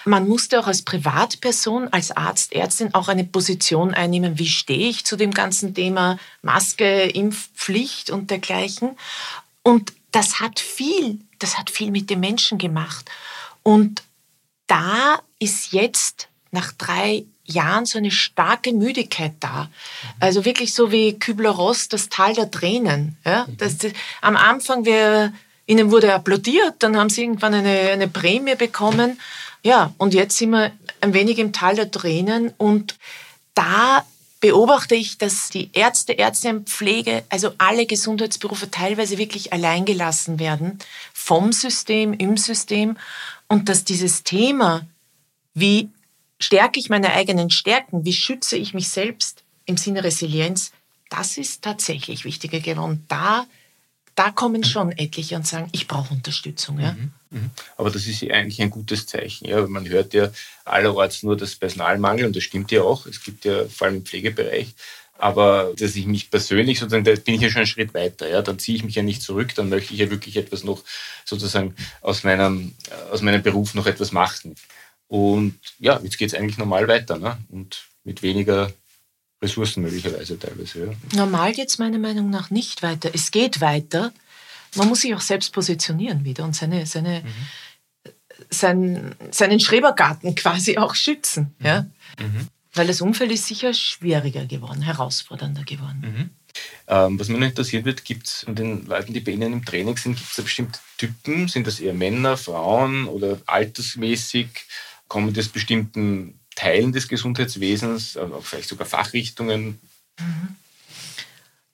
Man 0.04 0.28
musste 0.28 0.60
auch 0.60 0.66
als 0.66 0.82
Privatperson, 0.82 1.88
als 1.88 2.10
Arzt, 2.10 2.52
Ärztin 2.52 2.94
auch 2.94 3.08
eine 3.08 3.24
Position 3.24 3.94
einnehmen, 3.94 4.38
wie 4.38 4.48
stehe 4.48 4.88
ich 4.90 5.04
zu 5.04 5.16
dem 5.16 5.32
ganzen 5.32 5.74
Thema 5.74 6.18
Maske, 6.42 7.04
Impfpflicht 7.04 8.10
und 8.10 8.30
dergleichen. 8.30 8.96
Und 9.62 9.94
das 10.12 10.40
hat 10.40 10.60
viel 10.60 11.20
das 11.38 11.58
hat 11.58 11.70
viel 11.70 11.90
mit 11.90 12.10
den 12.10 12.20
Menschen 12.20 12.58
gemacht. 12.58 13.10
Und 13.62 14.02
da 14.66 15.20
ist 15.38 15.72
jetzt 15.72 16.28
nach 16.50 16.72
drei 16.72 17.24
Jahren 17.44 17.86
so 17.86 17.98
eine 17.98 18.10
starke 18.10 18.72
Müdigkeit 18.72 19.34
da. 19.40 19.70
Also 20.18 20.44
wirklich 20.44 20.74
so 20.74 20.90
wie 20.90 21.18
Kübler-Ross, 21.18 21.88
das 21.88 22.08
Tal 22.08 22.34
der 22.34 22.50
Tränen. 22.50 23.16
Ja? 23.24 23.46
Mhm. 23.46 23.56
Das, 23.58 23.78
das, 23.78 23.92
am 24.20 24.36
Anfang, 24.36 24.84
wir, 24.84 25.32
ihnen 25.66 25.90
wurde 25.90 26.14
applaudiert, 26.14 26.74
dann 26.80 26.96
haben 26.96 27.10
sie 27.10 27.22
irgendwann 27.22 27.54
eine, 27.54 27.90
eine 27.90 28.08
Prämie 28.08 28.54
bekommen. 28.54 29.20
Ja, 29.62 29.92
und 29.98 30.14
jetzt 30.14 30.36
sind 30.36 30.50
wir 30.50 30.72
ein 31.00 31.14
wenig 31.14 31.38
im 31.38 31.52
Tal 31.52 31.74
der 31.74 31.90
Tränen 31.90 32.52
und 32.56 32.96
da 33.54 34.04
beobachte 34.46 34.94
ich, 34.94 35.18
dass 35.18 35.50
die 35.50 35.70
Ärzte, 35.72 36.16
Ärztinnen, 36.16 36.66
Pflege, 36.66 37.24
also 37.30 37.50
alle 37.58 37.84
Gesundheitsberufe 37.84 38.70
teilweise 38.70 39.18
wirklich 39.18 39.52
alleingelassen 39.52 40.38
werden 40.38 40.78
vom 41.12 41.50
System, 41.52 42.12
im 42.12 42.36
System 42.36 42.96
und 43.48 43.68
dass 43.68 43.82
dieses 43.82 44.22
Thema, 44.22 44.86
wie 45.52 45.88
stärke 46.38 46.78
ich 46.78 46.90
meine 46.90 47.12
eigenen 47.12 47.50
Stärken, 47.50 48.04
wie 48.04 48.12
schütze 48.12 48.56
ich 48.56 48.72
mich 48.72 48.88
selbst 48.88 49.42
im 49.64 49.76
Sinne 49.76 50.04
Resilienz, 50.04 50.70
das 51.10 51.38
ist 51.38 51.62
tatsächlich 51.62 52.24
wichtiger 52.24 52.60
geworden. 52.60 53.04
Da, 53.08 53.46
da 54.16 54.30
kommen 54.30 54.64
schon 54.64 54.92
etliche 54.92 55.36
und 55.36 55.46
sagen, 55.46 55.68
ich 55.72 55.86
brauche 55.86 56.12
Unterstützung. 56.12 56.80
Ja? 56.80 56.92
Mhm. 56.92 57.12
Mhm. 57.30 57.50
Aber 57.76 57.90
das 57.90 58.06
ist 58.06 58.22
eigentlich 58.24 58.60
ein 58.62 58.70
gutes 58.70 59.06
Zeichen. 59.06 59.46
Ja. 59.46 59.64
Man 59.66 59.88
hört 59.88 60.14
ja 60.14 60.30
allerorts 60.64 61.22
nur 61.22 61.36
das 61.36 61.54
Personalmangel 61.54 62.26
und 62.26 62.34
das 62.34 62.42
stimmt 62.42 62.72
ja 62.72 62.82
auch. 62.82 63.06
Es 63.06 63.22
gibt 63.22 63.44
ja 63.44 63.66
vor 63.66 63.86
allem 63.86 63.96
im 63.96 64.06
Pflegebereich. 64.06 64.74
Aber 65.18 65.72
dass 65.78 65.96
ich 65.96 66.06
mich 66.06 66.30
persönlich 66.30 66.78
sozusagen, 66.78 67.04
da 67.04 67.14
bin 67.14 67.34
ich 67.34 67.40
ja 67.40 67.48
schon 67.48 67.60
einen 67.60 67.66
Schritt 67.66 67.94
weiter. 67.94 68.28
Ja. 68.28 68.42
Dann 68.42 68.58
ziehe 68.58 68.76
ich 68.76 68.84
mich 68.84 68.94
ja 68.94 69.02
nicht 69.02 69.22
zurück, 69.22 69.54
dann 69.54 69.68
möchte 69.68 69.92
ich 69.92 70.00
ja 70.00 70.10
wirklich 70.10 70.36
etwas 70.36 70.64
noch 70.64 70.82
sozusagen 71.24 71.74
aus 72.00 72.24
meinem, 72.24 72.74
aus 73.10 73.20
meinem 73.20 73.42
Beruf 73.42 73.74
noch 73.74 73.86
etwas 73.86 74.12
machen. 74.12 74.54
Und 75.08 75.58
ja, 75.78 76.00
jetzt 76.02 76.18
geht 76.18 76.32
es 76.32 76.34
eigentlich 76.34 76.58
normal 76.58 76.88
weiter 76.88 77.18
ne? 77.18 77.38
und 77.50 77.84
mit 78.02 78.22
weniger 78.22 78.72
Ressourcen 79.42 79.82
möglicherweise 79.82 80.38
teilweise. 80.38 80.86
Ja. 80.86 81.18
Normal 81.18 81.52
geht 81.52 81.68
es 81.68 81.78
meiner 81.78 81.98
Meinung 81.98 82.30
nach 82.30 82.50
nicht 82.50 82.82
weiter. 82.82 83.10
Es 83.12 83.30
geht 83.30 83.60
weiter, 83.60 84.12
man 84.74 84.88
muss 84.88 85.02
sich 85.02 85.14
auch 85.14 85.20
selbst 85.20 85.52
positionieren 85.52 86.24
wieder 86.24 86.44
und 86.44 86.54
seine, 86.54 86.86
seine, 86.86 87.22
mhm. 87.22 88.12
sein, 88.50 89.14
seinen 89.30 89.60
Schrebergarten 89.60 90.34
quasi 90.34 90.78
auch 90.78 90.94
schützen. 90.94 91.54
Mhm. 91.58 91.66
Ja? 91.66 91.82
Mhm. 92.18 92.48
Weil 92.74 92.86
das 92.86 93.00
Umfeld 93.00 93.32
ist 93.32 93.46
sicher 93.46 93.72
schwieriger 93.72 94.44
geworden, 94.46 94.82
herausfordernder 94.82 95.64
geworden. 95.64 96.00
Mhm. 96.00 96.30
Ähm, 96.88 97.18
was 97.18 97.28
mich 97.28 97.38
noch 97.38 97.46
interessieren 97.46 97.84
wird, 97.84 98.04
gibt 98.04 98.26
es 98.26 98.44
von 98.44 98.54
den 98.54 98.86
Leuten, 98.86 99.12
die 99.12 99.20
bei 99.20 99.32
Ihnen 99.32 99.52
im 99.52 99.64
Training 99.64 99.96
sind, 99.96 100.16
gibt 100.16 100.30
es 100.30 100.36
da 100.36 100.42
bestimmte 100.42 100.78
Typen? 100.96 101.48
Sind 101.48 101.66
das 101.66 101.80
eher 101.80 101.94
Männer, 101.94 102.36
Frauen 102.36 103.06
oder 103.06 103.38
altersmäßig? 103.46 104.48
Kommen 105.08 105.34
das 105.34 105.48
bestimmten 105.48 106.40
Teilen 106.56 106.90
des 106.90 107.06
Gesundheitswesens, 107.06 108.16
also 108.16 108.40
vielleicht 108.40 108.68
sogar 108.68 108.86
Fachrichtungen? 108.86 109.78
Mhm. 110.18 110.56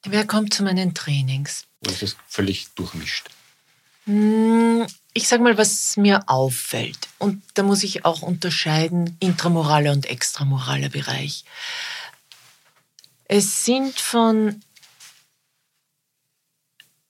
Wer 0.05 0.27
kommt 0.27 0.53
zu 0.53 0.64
meinen 0.64 0.92
Trainings? 0.92 1.64
Oder 1.81 1.92
ist 1.92 2.03
das 2.03 2.16
völlig 2.29 2.68
durchmischt? 2.75 3.31
Hm, 4.05 4.85
ich 5.14 5.29
sage 5.29 5.42
mal, 5.42 5.57
was 5.57 5.97
mir 5.97 6.29
auffällt. 6.29 7.09
Und 7.18 7.42
da 7.55 7.62
muss 7.62 7.85
ich 7.85 8.05
auch 8.05 8.23
unterscheiden, 8.23 9.16
intramoraler 9.21 9.92
und 9.92 10.07
extramoraler 10.07 10.88
Bereich. 10.88 11.45
Es 13.25 13.64
sind 13.64 13.99
von, 14.01 14.61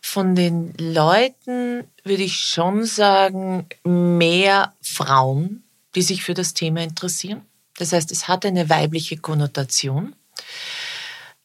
von 0.02 0.34
den 0.34 0.74
Leuten, 0.76 1.84
würde 2.04 2.22
ich 2.22 2.36
schon 2.40 2.84
sagen, 2.84 3.66
mehr 3.84 4.74
Frauen, 4.82 5.64
die 5.94 6.02
sich 6.02 6.22
für 6.22 6.34
das 6.34 6.52
Thema 6.52 6.82
interessieren. 6.82 7.46
Das 7.82 7.92
heißt, 7.92 8.12
es 8.12 8.28
hat 8.28 8.46
eine 8.46 8.68
weibliche 8.68 9.16
Konnotation. 9.16 10.14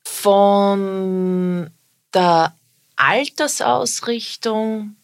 Von 0.04 1.72
der 2.14 2.56
Altersausrichtung 2.96 4.96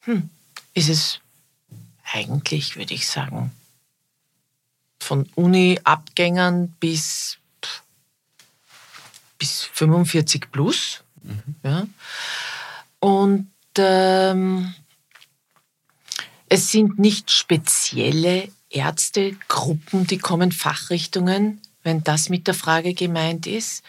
hm, 0.00 0.28
ist 0.74 0.88
es 0.88 1.20
eigentlich, 2.12 2.74
würde 2.74 2.92
ich 2.92 3.06
sagen, 3.06 3.52
von 4.98 5.30
Uni-Abgängern 5.36 6.70
bis, 6.80 7.38
bis 9.38 9.62
45 9.62 10.50
plus. 10.50 11.04
Mhm. 11.22 11.54
Ja. 11.62 11.86
Und 12.98 13.52
ähm, 13.78 14.74
es 16.48 16.72
sind 16.72 16.98
nicht 16.98 17.30
spezielle 17.30 18.50
Ärztegruppen, 18.70 20.06
die 20.06 20.18
kommen, 20.18 20.52
Fachrichtungen, 20.52 21.60
wenn 21.82 22.02
das 22.02 22.28
mit 22.28 22.46
der 22.46 22.54
Frage 22.54 22.94
gemeint 22.94 23.46
ist, 23.46 23.82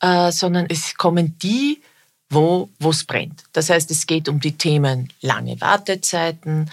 äh, 0.00 0.32
sondern 0.32 0.66
es 0.68 0.96
kommen 0.96 1.38
die, 1.38 1.80
wo 2.28 2.68
es 2.80 3.04
brennt. 3.04 3.44
Das 3.52 3.70
heißt, 3.70 3.90
es 3.90 4.06
geht 4.06 4.28
um 4.28 4.40
die 4.40 4.58
Themen 4.58 5.12
lange 5.20 5.60
Wartezeiten, 5.60 6.70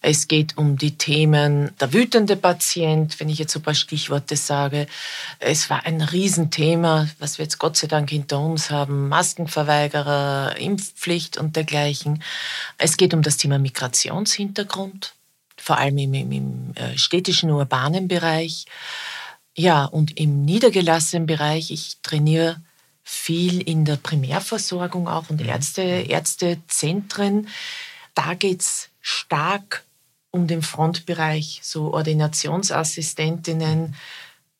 es 0.00 0.28
geht 0.28 0.56
um 0.56 0.78
die 0.78 0.96
Themen 0.96 1.72
der 1.78 1.92
wütende 1.92 2.36
Patient, 2.36 3.20
wenn 3.20 3.28
ich 3.28 3.38
jetzt 3.38 3.52
so 3.52 3.58
ein 3.58 3.62
paar 3.62 3.74
Stichworte 3.74 4.36
sage. 4.36 4.86
Es 5.40 5.68
war 5.68 5.84
ein 5.84 6.00
Riesenthema, 6.00 7.08
was 7.18 7.38
wir 7.38 7.44
jetzt 7.44 7.58
Gott 7.58 7.76
sei 7.76 7.86
Dank 7.86 8.08
hinter 8.08 8.40
uns 8.40 8.70
haben, 8.70 9.08
Maskenverweigerer, 9.08 10.56
Impfpflicht 10.58 11.36
und 11.36 11.54
dergleichen. 11.54 12.22
Es 12.78 12.96
geht 12.96 13.12
um 13.12 13.20
das 13.20 13.36
Thema 13.36 13.58
Migrationshintergrund, 13.58 15.12
vor 15.64 15.78
allem 15.78 15.96
im, 15.96 16.12
im, 16.12 16.30
im 16.30 16.72
äh, 16.74 16.98
städtischen, 16.98 17.50
urbanen 17.50 18.06
Bereich. 18.06 18.66
Ja, 19.56 19.86
und 19.86 20.20
im 20.20 20.44
niedergelassenen 20.44 21.24
Bereich, 21.24 21.70
ich 21.70 21.96
trainiere 22.02 22.60
viel 23.02 23.62
in 23.62 23.86
der 23.86 23.96
Primärversorgung 23.96 25.08
auch 25.08 25.30
und 25.30 25.40
mhm. 25.40 25.48
Ärzte, 25.48 25.80
Ärztezentren. 25.80 27.48
Da 28.14 28.34
geht 28.34 28.60
es 28.60 28.90
stark 29.00 29.84
um 30.30 30.46
den 30.46 30.60
Frontbereich, 30.60 31.60
so 31.62 31.94
Ordinationsassistentinnen, 31.94 33.94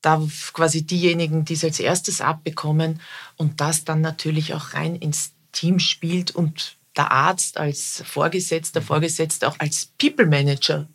da 0.00 0.22
quasi 0.54 0.86
diejenigen, 0.86 1.44
die 1.44 1.54
es 1.54 1.64
als 1.64 1.80
erstes 1.80 2.22
abbekommen 2.22 3.02
und 3.36 3.60
das 3.60 3.84
dann 3.84 4.00
natürlich 4.00 4.54
auch 4.54 4.72
rein 4.72 4.96
ins 4.96 5.32
Team 5.52 5.80
spielt 5.80 6.34
und 6.34 6.78
der 6.96 7.10
Arzt 7.10 7.58
als 7.58 8.02
Vorgesetzter, 8.06 8.80
mhm. 8.80 8.84
Vorgesetzter 8.84 9.48
auch 9.48 9.58
als 9.58 9.86
People 9.98 10.26
Manager 10.26 10.86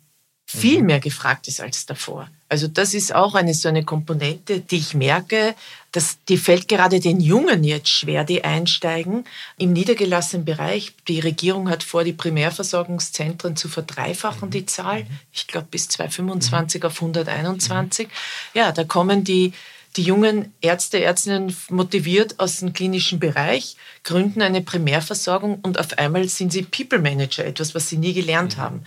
viel 0.52 0.80
mhm. 0.80 0.86
mehr 0.86 1.00
gefragt 1.00 1.46
ist 1.46 1.60
als 1.60 1.86
davor. 1.86 2.28
Also 2.48 2.66
das 2.66 2.94
ist 2.94 3.14
auch 3.14 3.36
eine 3.36 3.54
so 3.54 3.68
eine 3.68 3.84
Komponente, 3.84 4.60
die 4.60 4.78
ich 4.78 4.94
merke, 4.94 5.54
dass 5.92 6.18
die 6.28 6.36
fällt 6.36 6.66
gerade 6.66 6.98
den 6.98 7.20
Jungen 7.20 7.62
jetzt 7.62 7.88
schwer, 7.88 8.24
die 8.24 8.42
einsteigen 8.42 9.24
im 9.58 9.72
niedergelassenen 9.72 10.44
Bereich. 10.44 10.92
Die 11.06 11.20
Regierung 11.20 11.70
hat 11.70 11.84
vor, 11.84 12.02
die 12.02 12.12
Primärversorgungszentren 12.12 13.54
zu 13.54 13.68
verdreifachen, 13.68 14.48
mhm. 14.48 14.52
die 14.52 14.66
Zahl. 14.66 15.04
Mhm. 15.04 15.18
Ich 15.32 15.46
glaube 15.46 15.68
bis 15.70 15.88
225 15.88 16.84
auf 16.84 17.00
121. 17.00 18.08
Ja, 18.52 18.72
da 18.72 18.82
kommen 18.82 19.22
die 19.22 19.52
die 19.96 20.02
jungen 20.02 20.52
Ärzte, 20.60 21.02
Ärztinnen 21.02 21.54
motiviert 21.68 22.38
aus 22.38 22.60
dem 22.60 22.72
klinischen 22.72 23.18
Bereich, 23.18 23.76
gründen 24.04 24.40
eine 24.40 24.60
Primärversorgung 24.60 25.58
und 25.62 25.80
auf 25.80 25.98
einmal 25.98 26.28
sind 26.28 26.52
sie 26.52 26.62
People 26.62 27.00
Manager, 27.00 27.44
etwas, 27.44 27.74
was 27.74 27.88
sie 27.88 27.96
nie 27.96 28.12
gelernt 28.12 28.56
haben. 28.56 28.84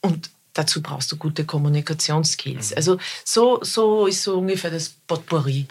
Und 0.00 0.30
dazu 0.54 0.80
brauchst 0.80 1.12
du 1.12 1.16
gute 1.16 1.44
Kommunikationsskills. 1.44 2.70
Mhm. 2.70 2.76
Also 2.76 2.98
so, 3.24 3.62
so 3.62 4.06
ist 4.06 4.22
so 4.22 4.38
ungefähr 4.38 4.70
das 4.70 4.88
Potpourri. 5.06 5.66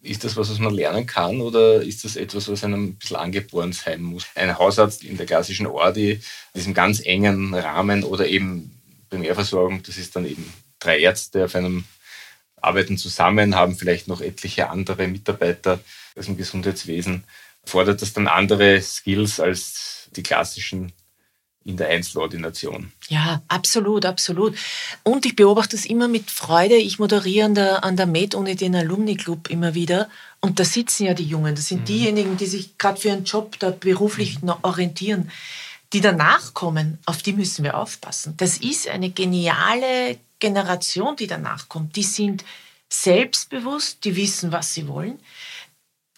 Ist 0.00 0.24
das 0.24 0.36
was, 0.36 0.50
was 0.50 0.58
man 0.58 0.74
lernen 0.74 1.06
kann 1.06 1.40
oder 1.40 1.82
ist 1.82 2.04
das 2.04 2.16
etwas, 2.16 2.48
was 2.48 2.64
einem 2.64 2.84
ein 2.84 2.94
bisschen 2.96 3.16
angeboren 3.16 3.72
sein 3.72 4.02
muss? 4.02 4.26
Ein 4.34 4.58
Hausarzt 4.58 5.04
in 5.04 5.16
der 5.16 5.26
klassischen 5.26 5.66
Ordi, 5.66 6.12
in 6.12 6.20
diesem 6.54 6.74
ganz 6.74 7.00
engen 7.00 7.54
Rahmen 7.54 8.02
oder 8.02 8.26
eben 8.26 8.80
Primärversorgung, 9.10 9.82
das 9.82 9.98
ist 9.98 10.16
dann 10.16 10.26
eben 10.26 10.52
drei 10.80 10.98
Ärzte 10.98 11.44
auf 11.44 11.54
einem 11.54 11.84
arbeiten 12.62 12.96
zusammen, 12.96 13.54
haben 13.54 13.76
vielleicht 13.76 14.08
noch 14.08 14.20
etliche 14.20 14.70
andere 14.70 15.06
Mitarbeiter 15.08 15.80
aus 16.16 16.26
dem 16.26 16.36
Gesundheitswesen. 16.36 17.24
Fordert 17.64 18.02
das 18.02 18.12
dann 18.12 18.28
andere 18.28 18.80
Skills 18.80 19.40
als 19.40 20.08
die 20.16 20.22
klassischen 20.22 20.92
in 21.64 21.76
der 21.76 21.88
Einzelordination. 21.88 22.92
Ja, 23.08 23.42
absolut, 23.48 24.04
absolut. 24.04 24.56
Und 25.02 25.26
ich 25.26 25.36
beobachte 25.36 25.76
es 25.76 25.86
immer 25.86 26.08
mit 26.08 26.30
Freude. 26.30 26.74
Ich 26.76 26.98
moderiere 26.98 27.46
an 27.46 27.54
der, 27.54 27.84
an 27.84 27.96
der 27.96 28.06
Med-Uni 28.06 28.56
den 28.56 28.74
Alumni-Club 28.74 29.50
immer 29.50 29.74
wieder. 29.74 30.08
Und 30.40 30.58
da 30.58 30.64
sitzen 30.64 31.06
ja 31.06 31.14
die 31.14 31.24
Jungen. 31.24 31.54
Das 31.54 31.68
sind 31.68 31.82
mhm. 31.82 31.86
diejenigen, 31.86 32.36
die 32.36 32.46
sich 32.46 32.76
gerade 32.78 33.00
für 33.00 33.08
ihren 33.08 33.24
Job 33.24 33.58
da 33.58 33.70
beruflich 33.70 34.42
mhm. 34.42 34.54
orientieren. 34.62 35.30
Die 35.92 36.00
danach 36.00 36.54
kommen, 36.54 36.98
auf 37.04 37.22
die 37.22 37.34
müssen 37.34 37.64
wir 37.64 37.76
aufpassen. 37.76 38.34
Das 38.38 38.58
ist 38.58 38.88
eine 38.88 39.10
geniale 39.10 40.18
Generation, 40.38 41.16
die 41.16 41.26
danach 41.26 41.68
kommt. 41.68 41.94
Die 41.96 42.02
sind 42.02 42.44
selbstbewusst, 42.88 44.04
die 44.04 44.16
wissen, 44.16 44.52
was 44.52 44.74
sie 44.74 44.88
wollen. 44.88 45.18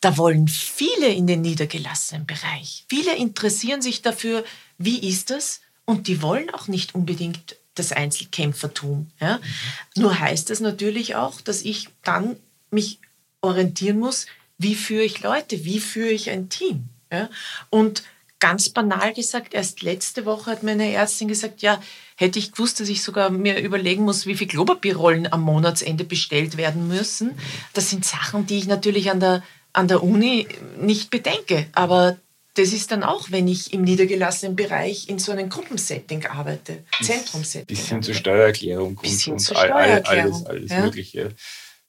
Da 0.00 0.16
wollen 0.16 0.48
viele 0.48 1.08
in 1.08 1.26
den 1.26 1.40
niedergelassenen 1.40 2.26
Bereich. 2.26 2.84
Viele 2.88 3.16
interessieren 3.16 3.82
sich 3.82 4.02
dafür, 4.02 4.44
wie 4.78 5.08
ist 5.08 5.30
das? 5.30 5.60
Und 5.84 6.08
die 6.08 6.22
wollen 6.22 6.50
auch 6.50 6.68
nicht 6.68 6.94
unbedingt 6.94 7.56
das 7.74 7.92
Einzelkämpfertum. 7.92 9.10
Ja? 9.20 9.38
Mhm. 9.38 10.02
Nur 10.02 10.18
heißt 10.18 10.50
das 10.50 10.60
natürlich 10.60 11.16
auch, 11.16 11.40
dass 11.40 11.62
ich 11.62 11.88
dann 12.02 12.36
mich 12.70 12.98
orientieren 13.40 13.98
muss, 13.98 14.26
wie 14.58 14.74
führe 14.74 15.04
ich 15.04 15.22
Leute, 15.22 15.64
wie 15.64 15.80
führe 15.80 16.10
ich 16.10 16.30
ein 16.30 16.48
Team. 16.48 16.88
Ja? 17.12 17.28
Und 17.70 18.02
ganz 18.40 18.68
banal 18.68 19.14
gesagt, 19.14 19.54
erst 19.54 19.82
letzte 19.82 20.26
Woche 20.26 20.50
hat 20.50 20.62
meine 20.62 20.92
Ärztin 20.92 21.28
gesagt, 21.28 21.62
ja, 21.62 21.80
hätte 22.16 22.38
ich 22.38 22.52
gewusst, 22.52 22.78
dass 22.78 22.88
ich 22.88 23.02
sogar 23.02 23.30
mir 23.30 23.58
überlegen 23.58 24.04
muss, 24.04 24.26
wie 24.26 24.34
viele 24.34 24.50
Klopapierrollen 24.50 25.32
am 25.32 25.40
Monatsende 25.40 26.04
bestellt 26.04 26.56
werden 26.56 26.86
müssen. 26.86 27.32
Das 27.72 27.90
sind 27.90 28.04
Sachen, 28.04 28.46
die 28.46 28.58
ich 28.58 28.66
natürlich 28.66 29.10
an 29.10 29.20
der, 29.20 29.42
an 29.72 29.88
der 29.88 30.02
Uni 30.02 30.46
nicht 30.78 31.10
bedenke. 31.10 31.66
Aber 31.72 32.18
das 32.54 32.72
ist 32.72 32.92
dann 32.92 33.02
auch, 33.02 33.30
wenn 33.30 33.48
ich 33.48 33.72
im 33.72 33.82
niedergelassenen 33.82 34.54
Bereich 34.54 35.08
in 35.08 35.18
so 35.18 35.32
einem 35.32 35.48
Gruppensetting 35.48 36.26
arbeite, 36.26 36.84
Zentrumsetting. 37.02 37.66
Bis 37.66 37.88
hin 37.88 38.02
zur 38.02 38.14
Steuererklärung 38.14 38.96
und, 38.96 39.28
und 39.28 39.40
Steuererklärung. 39.40 40.32
alles, 40.32 40.46
alles 40.46 40.70
ja. 40.70 40.80
Mögliche. 40.80 41.30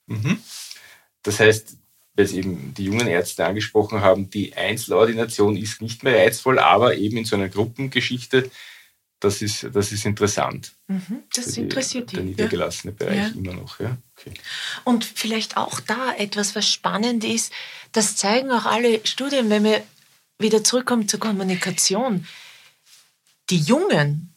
Mhm. 0.08 0.39
Das 1.21 1.39
heißt, 1.39 1.78
weil 2.15 2.28
Sie 2.28 2.39
eben 2.39 2.73
die 2.73 2.86
jungen 2.86 3.08
Ärzte 3.08 3.45
angesprochen 3.45 4.01
haben, 4.01 4.30
die 4.30 4.56
Einzelordination 4.56 5.58
ist 5.58 5.82
nicht 5.82 6.04
mehr 6.04 6.17
reizvoll, 6.17 6.60
aber 6.60 6.95
eben 6.95 7.17
in 7.17 7.25
so 7.25 7.36
einer 7.36 7.49
Gruppengeschichte, 7.49 8.49
das 9.19 9.41
ist, 9.41 9.67
das 9.73 9.91
ist 9.91 10.06
interessant. 10.06 10.73
Mhm, 10.88 11.23
das 11.34 11.47
die, 11.47 11.62
interessiert 11.62 12.12
die. 12.12 12.15
Der 12.15 12.25
niedergelassene 12.25 12.93
ja. 12.93 13.06
Bereich 13.06 13.17
ja. 13.17 13.34
immer 13.36 13.54
noch. 13.54 13.80
Ja? 13.80 13.97
Okay. 14.17 14.34
Und 14.84 15.04
vielleicht 15.04 15.58
auch 15.58 15.80
da 15.80 16.13
etwas, 16.15 16.56
was 16.56 16.69
spannend 16.69 17.23
ist, 17.23 17.51
das 17.91 18.15
zeigen 18.15 18.51
auch 18.51 18.65
alle 18.65 19.06
Studien, 19.06 19.49
wenn 19.49 19.63
wir 19.63 19.84
wieder 20.39 20.63
zurückkommen 20.63 21.07
zur 21.07 21.19
Kommunikation. 21.19 22.27
Die 23.49 23.59
Jungen, 23.59 24.33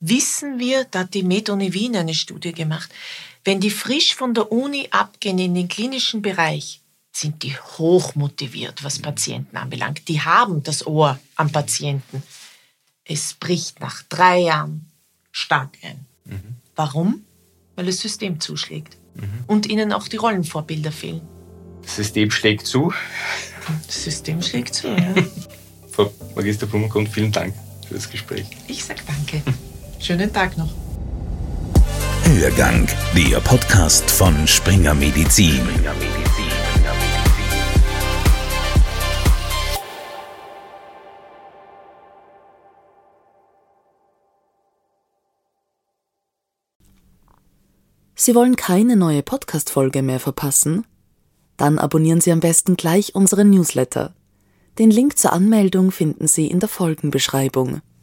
wissen 0.00 0.58
wir, 0.58 0.84
da 0.84 1.00
hat 1.00 1.14
die 1.14 1.22
Med-Uni 1.22 1.72
Wien 1.72 1.96
eine 1.96 2.14
Studie 2.14 2.52
gemacht, 2.52 2.90
wenn 3.44 3.60
die 3.60 3.70
frisch 3.70 4.14
von 4.14 4.34
der 4.34 4.50
Uni 4.50 4.88
abgehen 4.90 5.38
in 5.38 5.54
den 5.54 5.68
klinischen 5.68 6.20
Bereich, 6.20 6.80
sind 7.12 7.42
die 7.42 7.56
hoch 7.56 8.14
motiviert, 8.14 8.84
was 8.84 8.98
Patienten 8.98 9.56
anbelangt. 9.56 10.08
Die 10.08 10.20
haben 10.20 10.62
das 10.62 10.86
Ohr 10.86 11.18
am 11.36 11.50
Patienten. 11.50 12.22
Es 13.04 13.34
bricht 13.34 13.80
nach 13.80 14.02
drei 14.02 14.40
Jahren 14.40 14.90
stark 15.30 15.78
ein. 15.82 16.04
Mhm. 16.24 16.56
Warum? 16.74 17.24
Weil 17.74 17.86
das 17.86 18.00
System 18.00 18.40
zuschlägt 18.40 18.96
mhm. 19.14 19.44
und 19.46 19.66
ihnen 19.66 19.92
auch 19.92 20.08
die 20.08 20.16
Rollenvorbilder 20.16 20.92
fehlen. 20.92 21.22
Das 21.82 21.96
System 21.96 22.30
schlägt 22.30 22.66
zu. 22.66 22.92
Das 23.86 24.04
System 24.04 24.42
schlägt 24.42 24.74
zu, 24.74 24.88
ja. 24.88 25.14
Frau 25.90 26.12
Magister 26.34 26.66
Blumengrund, 26.66 27.08
vielen 27.08 27.32
Dank 27.32 27.54
für 27.86 27.94
das 27.94 28.10
Gespräch. 28.10 28.46
Ich 28.68 28.84
sage 28.84 29.00
danke. 29.06 29.42
Schönen 29.98 30.32
Tag 30.32 30.56
noch. 30.56 30.72
Hörgang, 32.24 32.88
der 33.16 33.40
Podcast 33.40 34.10
von 34.10 34.46
Springer 34.46 34.94
Medizin. 34.94 35.54
Springer 35.54 35.94
Medizin. 35.94 36.26
Sie 48.18 48.34
wollen 48.34 48.56
keine 48.56 48.96
neue 48.96 49.22
Podcast-Folge 49.22 50.02
mehr 50.02 50.18
verpassen? 50.18 50.84
Dann 51.56 51.78
abonnieren 51.78 52.20
Sie 52.20 52.32
am 52.32 52.40
besten 52.40 52.76
gleich 52.76 53.14
unseren 53.14 53.50
Newsletter. 53.50 54.14
Den 54.78 54.90
Link 54.90 55.18
zur 55.18 55.32
Anmeldung 55.32 55.90
finden 55.90 56.26
Sie 56.26 56.48
in 56.48 56.60
der 56.60 56.68
Folgenbeschreibung. 56.68 57.80